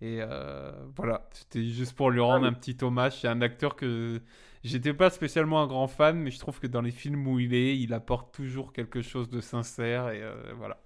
[0.01, 3.21] Et euh, voilà, c'était juste pour lui rendre un petit hommage.
[3.21, 4.21] C'est un acteur que
[4.63, 7.53] j'étais pas spécialement un grand fan, mais je trouve que dans les films où il
[7.53, 10.09] est, il apporte toujours quelque chose de sincère.
[10.09, 10.77] Et euh, voilà.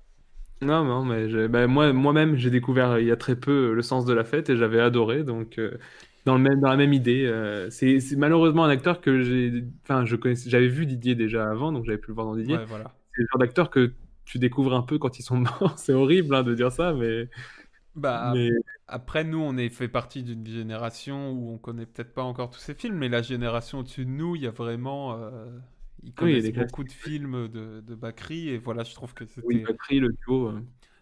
[0.61, 3.81] Non, non, mais bah, moi, moi-même, j'ai découvert il y a très peu euh, le
[3.81, 5.23] sens de la fête et j'avais adoré.
[5.23, 5.77] Donc, euh,
[6.25, 7.25] dans, le même, dans la même idée.
[7.25, 9.63] euh, c'est malheureusement un acteur que j'ai.
[9.83, 12.57] Enfin, je connaissais, j'avais vu Didier déjà avant, donc j'avais pu le voir dans Didier.
[12.57, 12.95] Ouais, voilà.
[13.15, 13.93] C'est le genre d'acteur que
[14.25, 15.77] tu découvres un peu quand ils sont morts.
[15.77, 17.29] c'est horrible hein, de dire ça, mais.
[17.95, 18.49] Bah, mais...
[18.87, 22.59] Après, nous, on est fait partie d'une génération où on connaît peut-être pas encore tous
[22.59, 25.17] ces films, mais la génération au-dessus de nous, il y a vraiment.
[25.17, 25.47] euh,
[26.03, 29.13] ils Oui, il y a beaucoup de films de, de Bakri, et voilà, je trouve
[29.13, 29.47] que c'était.
[29.47, 30.51] Oui, Bakri, le duo.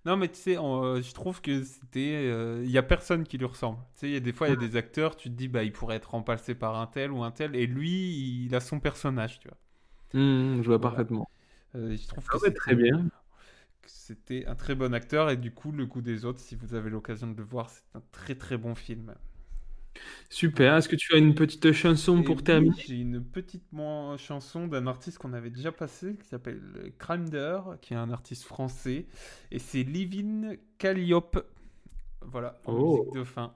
[0.06, 0.10] Euh.
[0.10, 2.14] Non, mais tu sais, on- euh, je trouve que c'était.
[2.26, 3.80] euh, Il y a personne qui lui ressemble.
[3.96, 5.48] Tu sais, il y a des fois, il y a des acteurs, tu te dis,
[5.48, 8.60] bah, il pourrait être remplacé par un tel ou un tel, et lui, il a
[8.60, 9.58] son personnage, tu vois.
[10.14, 10.82] Hmm, je vois Voilà.
[10.82, 11.30] parfaitement.
[11.76, 13.10] Euh, je trouve Ah que très bien.
[13.84, 16.74] que C'était un très bon acteur, et du coup, Le goût des autres, si vous
[16.74, 19.14] avez l'occasion de le voir, c'est un très très bon film.
[20.30, 20.76] Super.
[20.78, 22.76] Est-ce que tu as une petite chanson Et pour oui, terminer?
[22.76, 23.64] J'ai une petite
[24.18, 29.08] chanson d'un artiste qu'on avait déjà passé qui s'appelle Crimder, qui est un artiste français,
[29.52, 31.38] et c'est Livin Calliope.
[32.22, 32.78] Voilà, en Oh.
[32.78, 33.56] musique de fin.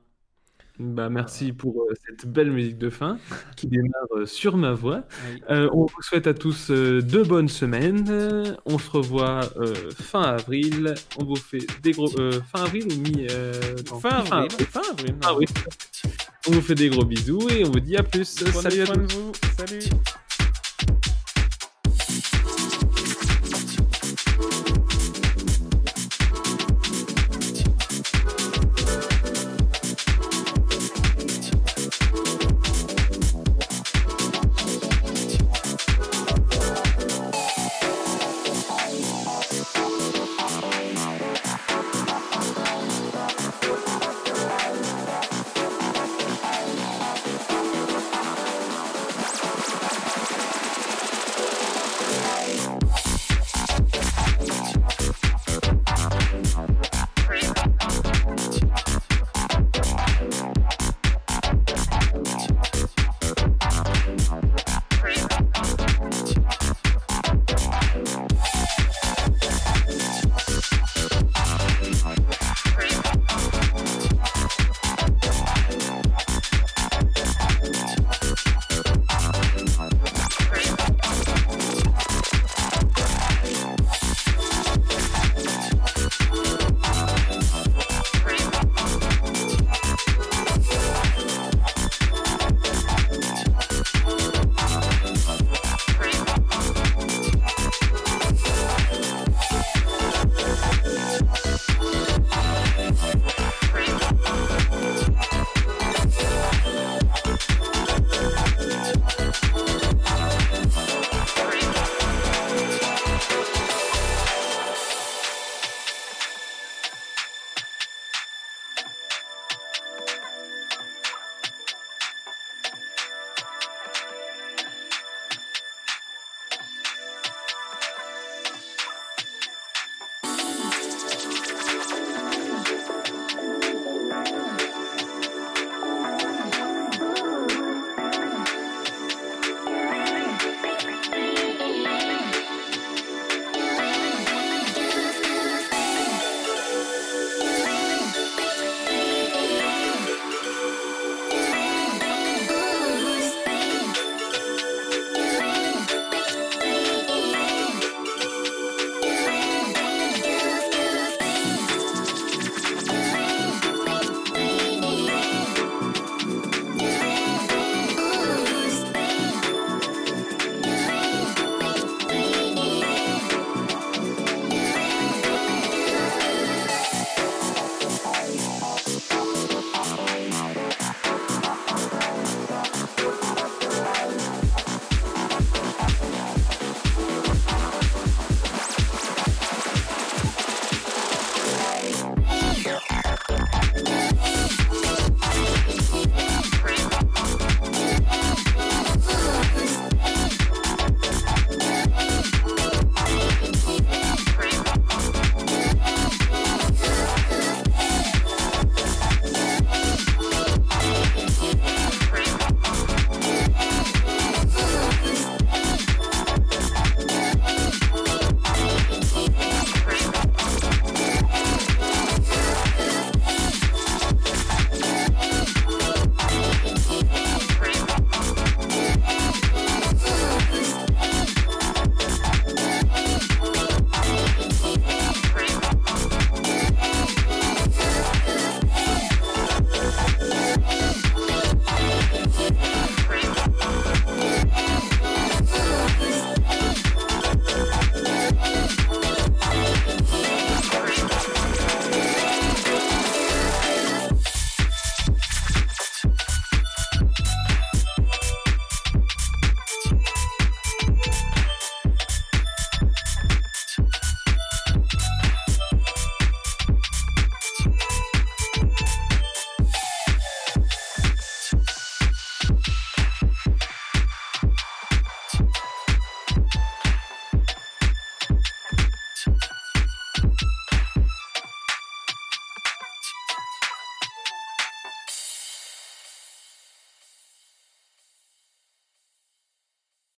[0.80, 3.17] Bah, merci pour euh, cette belle musique de fin
[3.55, 5.03] qui démarre euh, sur ma voix.
[5.34, 5.41] Oui.
[5.49, 8.05] Euh, on vous souhaite à tous euh, de bonnes semaines.
[8.09, 10.93] Euh, on se revoit euh, fin avril.
[11.17, 12.11] On vous fait des gros.
[12.19, 13.25] euh, fin avril ou mi.
[13.32, 13.53] euh,
[13.91, 14.49] non, Fin avril.
[14.69, 15.15] Fin avril.
[15.21, 15.47] Fin avril.
[16.47, 18.25] On vous fait des gros bisous et on vous dit à plus.
[18.25, 19.15] Salut à tous.
[19.15, 19.32] vous.
[19.57, 19.80] Salut.